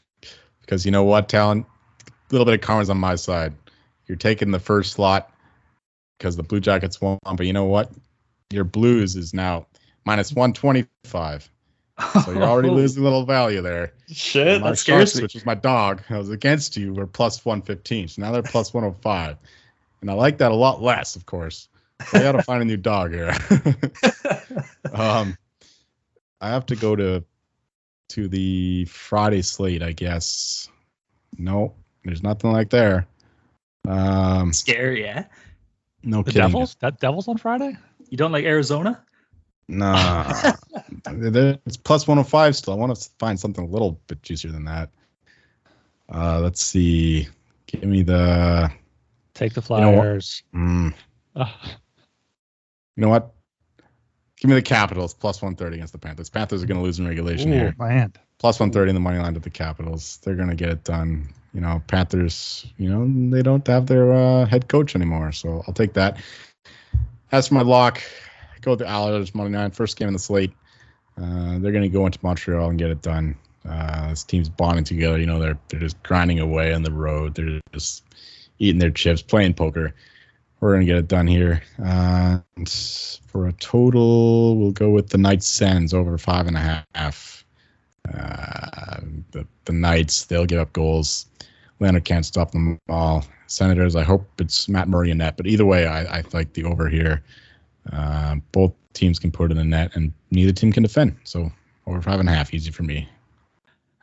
[0.62, 1.66] because you know what, Talon?
[2.08, 3.56] a little bit of karma's on my side.
[4.06, 5.34] You're taking the first slot
[6.20, 7.92] because the Blue Jackets won, but you know what?
[8.52, 9.68] Your Blues is now
[10.06, 11.50] minus 125.
[12.26, 13.94] So you're already losing a little value there.
[14.08, 15.22] Shit, my that scares Sharks, me.
[15.24, 18.10] which was my dog, I was against you, We're plus 115.
[18.10, 19.38] So now they're plus 105.
[20.02, 21.70] And I like that a lot less, of course.
[22.08, 23.34] So I got to find a new dog here.
[24.94, 25.38] um,
[26.42, 27.24] I have to go to
[28.10, 30.70] to the Friday slate, I guess.
[31.38, 31.74] No,
[32.04, 33.08] there's nothing like there.
[33.88, 35.26] Um, Scary, yeah.
[36.04, 36.48] no The kidding.
[36.48, 36.76] Devils?
[36.82, 37.78] That Devils on Friday?
[38.10, 39.04] You don't like Arizona?
[39.68, 40.54] Nah,
[41.08, 42.74] it's plus 105 still.
[42.74, 44.90] I want to find something a little bit juicier than that.
[46.08, 47.28] Uh, let's see.
[47.66, 48.72] Give me the.
[49.34, 50.02] Take the know what?
[50.04, 50.44] Flyers.
[50.54, 50.94] Mm,
[51.36, 51.50] Ugh.
[52.96, 53.34] you know what?
[54.38, 56.30] Give me the Capitals plus 130 against the Panthers.
[56.30, 57.76] Panthers are going to lose in regulation Ooh, here.
[57.80, 58.14] man.
[58.38, 60.20] Plus 130 in the money line to the Capitals.
[60.24, 61.30] They're going to get it done.
[61.54, 65.32] You know, Panthers, you know, they don't have their uh, head coach anymore.
[65.32, 66.18] So I'll take that.
[67.36, 68.02] As for my lock,
[68.56, 69.70] I go with the Islanders money line.
[69.72, 70.54] First game in the slate.
[71.22, 73.36] Uh, they're going to go into Montreal and get it done.
[73.68, 75.20] Uh, this team's bonding together.
[75.20, 77.36] You know, they're they're just grinding away on the road.
[77.36, 78.06] They're just
[78.58, 79.94] eating their chips, playing poker.
[80.62, 81.62] We're gonna get it done here.
[81.84, 82.40] Uh,
[83.28, 87.44] for a total, we'll go with the Knights Sens over five and a half.
[88.08, 91.26] Uh, the the Knights they'll give up goals.
[91.82, 93.26] Leonard can't stop them all.
[93.48, 96.64] Senators, I hope it's Matt Murray in net, but either way, I, I like the
[96.64, 97.24] over here.
[97.92, 101.16] Uh, both teams can put it in the net, and neither team can defend.
[101.24, 101.52] So
[101.86, 103.08] over five and a half, easy for me.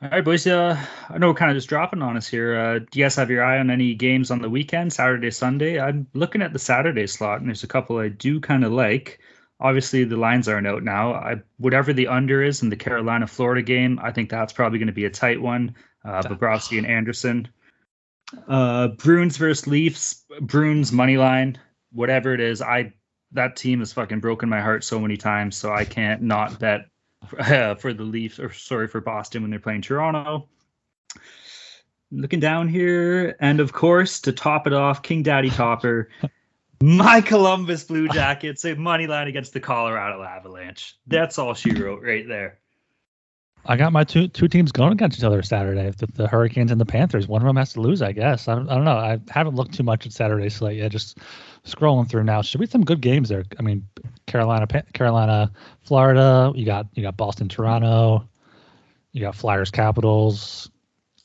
[0.03, 0.47] All right, boys.
[0.47, 0.77] Uh,
[1.11, 2.59] I know we're kind of just dropping on us here.
[2.59, 5.81] Uh, do you guys have your eye on any games on the weekend, Saturday, Sunday?
[5.81, 9.21] I'm looking at the Saturday slot, and there's a couple I do kind of like.
[9.61, 11.15] Obviously, the lines aren't out now.
[11.15, 14.89] I, whatever the under is in the Carolina Florida game, I think that's probably going
[14.89, 15.77] to be a tight one.
[16.05, 17.47] Uh, Bobrovsky and Anderson.
[18.49, 20.25] Uh, Bruins versus Leafs.
[20.41, 21.59] Bruins money line.
[21.93, 22.93] Whatever it is, I
[23.33, 26.87] that team has fucking broken my heart so many times, so I can't not bet
[27.39, 30.49] uh, for the Leafs or sorry for Boston when they're playing Toronto.
[32.11, 36.11] Looking down here, and of course, to top it off, King Daddy Topper,
[36.83, 40.95] my Columbus Blue Jackets, a money line against the Colorado Avalanche.
[41.07, 42.59] That's all she wrote right there.
[43.67, 45.91] I got my two two teams going against each other Saturday.
[45.91, 47.29] The, the Hurricanes and the Panthers.
[47.29, 48.49] One of them has to lose, I guess.
[48.49, 48.97] I don't, I don't know.
[48.97, 50.91] I haven't looked too much at Saturday slate yet.
[50.91, 51.19] Just
[51.65, 52.43] scrolling through now.
[52.43, 53.45] Should be some good games there.
[53.59, 53.87] I mean,
[54.27, 55.53] Carolina, Carolina,
[55.83, 56.53] Florida.
[56.57, 58.29] You got you got Boston, Toronto.
[59.13, 60.69] You got Flyers, Capitals.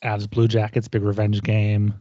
[0.04, 0.88] Avs, Blue Jackets.
[0.88, 1.96] Big revenge game.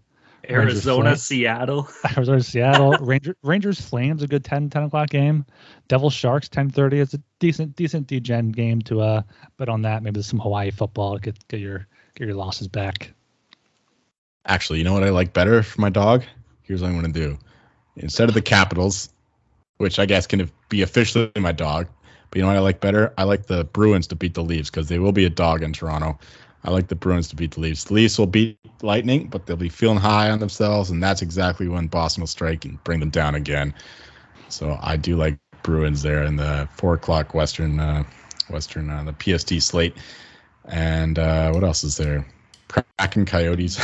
[0.49, 1.23] Rangers, Arizona, Flames.
[1.23, 1.89] Seattle.
[2.17, 2.93] Arizona, Seattle.
[3.01, 4.23] Ranger, Rangers, Flames.
[4.23, 5.45] A good 10, 10 o'clock game.
[5.89, 6.49] Devil Sharks.
[6.49, 7.01] Ten thirty.
[7.01, 9.23] It's a decent decent degen game to uh
[9.57, 10.03] bet on that.
[10.03, 11.19] Maybe some Hawaii football.
[11.19, 13.13] Get get your get your losses back.
[14.47, 16.25] Actually, you know what I like better for my dog?
[16.63, 17.39] Here's what I'm going to do.
[17.97, 19.09] Instead of the Capitals,
[19.79, 21.89] which I guess can be officially my dog,
[22.31, 23.13] but you know what I like better?
[23.19, 25.73] I like the Bruins to beat the Leafs because they will be a dog in
[25.73, 26.19] Toronto.
[26.67, 27.85] I like the Bruins to beat the Leafs.
[27.85, 31.69] The Leafs will beat Lightning, but they'll be feeling high on themselves, and that's exactly
[31.69, 33.73] when Boston will strike and bring them down again.
[34.49, 38.03] So I do like Bruins there in the four o'clock Western, uh,
[38.51, 39.97] Western, uh, the PST slate.
[40.65, 42.27] And uh, what else is there?
[42.67, 43.77] Kraken Coyotes.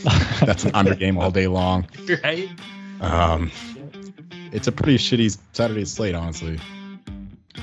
[0.40, 1.88] That's an under game all day long.
[2.22, 2.50] right?
[3.00, 3.50] Um,
[4.52, 6.60] it's a pretty shitty Saturday slate, honestly.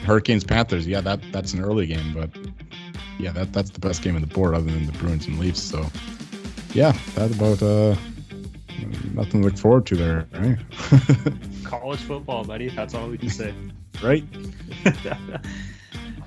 [0.03, 2.30] Hurricanes Panthers, yeah, that that's an early game, but
[3.20, 5.61] yeah, that that's the best game on the board other than the Bruins and Leafs.
[5.61, 5.86] So
[6.74, 7.95] yeah, that about uh
[9.13, 10.57] nothing to look forward to there, right?
[11.63, 12.70] College football, buddy.
[12.70, 13.53] That's all we can say.
[14.03, 14.24] right?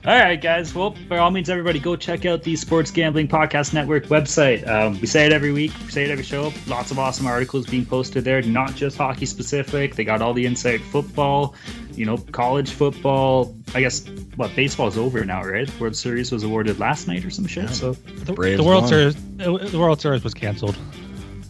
[0.06, 0.74] All right, guys.
[0.74, 4.66] Well, by all means, everybody go check out the Sports Gambling Podcast Network website.
[4.66, 6.54] Um, we say it every week, we say it every show.
[6.66, 9.96] Lots of awesome articles being posted there, not just hockey specific.
[9.96, 11.54] They got all the inside football,
[12.00, 13.54] you know, college football.
[13.74, 15.68] I guess what baseball's over now, right?
[15.78, 17.64] World Series was awarded last night or some shit.
[17.64, 17.70] Yeah.
[17.72, 18.88] So The, Braves the World won.
[18.88, 20.78] Series, the World Series was canceled.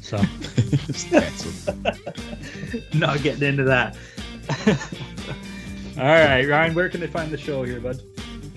[0.01, 1.87] So It's canceled.
[2.95, 3.97] not getting into that.
[5.97, 8.03] all right, Ryan, where can they find the show here, bud?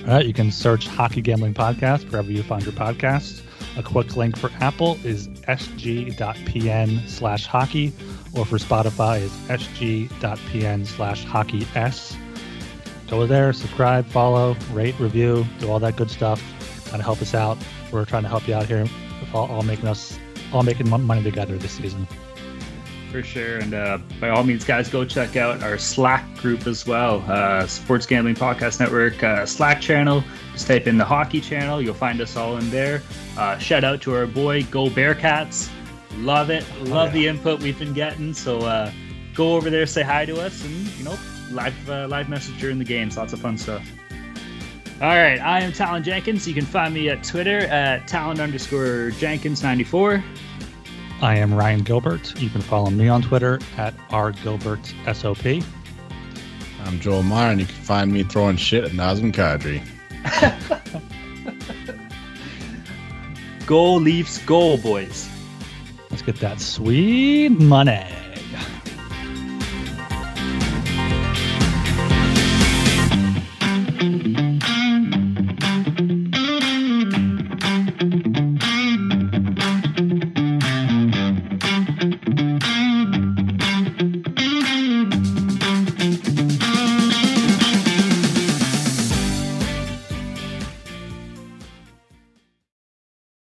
[0.02, 3.44] All right, you can search Hockey Gambling Podcast wherever you find your podcasts.
[3.78, 7.94] A quick link for Apple is sg.pn slash hockey,
[8.34, 12.16] or for Spotify is sg.pn slash hockey s.
[13.08, 16.42] Go there, subscribe, follow, rate, review, do all that good stuff.
[16.86, 17.58] Kind of help us out.
[17.92, 20.18] We're trying to help you out here, with all, all making us
[20.52, 22.08] all making money together this season.
[23.12, 23.60] For sure.
[23.60, 27.24] And uh, by all means, guys, go check out our Slack group as well.
[27.28, 30.24] Uh, Sports Gambling Podcast Network uh, Slack channel.
[30.54, 31.80] Just type in the hockey channel.
[31.80, 33.04] You'll find us all in there.
[33.38, 35.70] Uh, shout out to our boy, Go Bearcats.
[36.18, 36.66] Love it.
[36.82, 37.14] Love yeah.
[37.14, 38.34] the input we've been getting.
[38.34, 38.92] So uh,
[39.34, 41.18] go over there, say hi to us, and, you know,
[41.52, 43.18] live, uh, live message during the games.
[43.18, 43.88] Lots of fun stuff.
[45.02, 46.48] All right, I am Talon Jenkins.
[46.48, 50.24] You can find me at Twitter at Talon underscore Jenkins94.
[51.22, 52.40] I am Ryan Gilbert.
[52.40, 55.66] You can follow me on Twitter at rgilbertsop.
[56.86, 59.82] I'm Joel Meyer, and you can find me throwing shit at Nazem Kadri.
[63.66, 65.30] Go Leafs, go, boys.
[66.14, 68.23] Let's get that sweet money.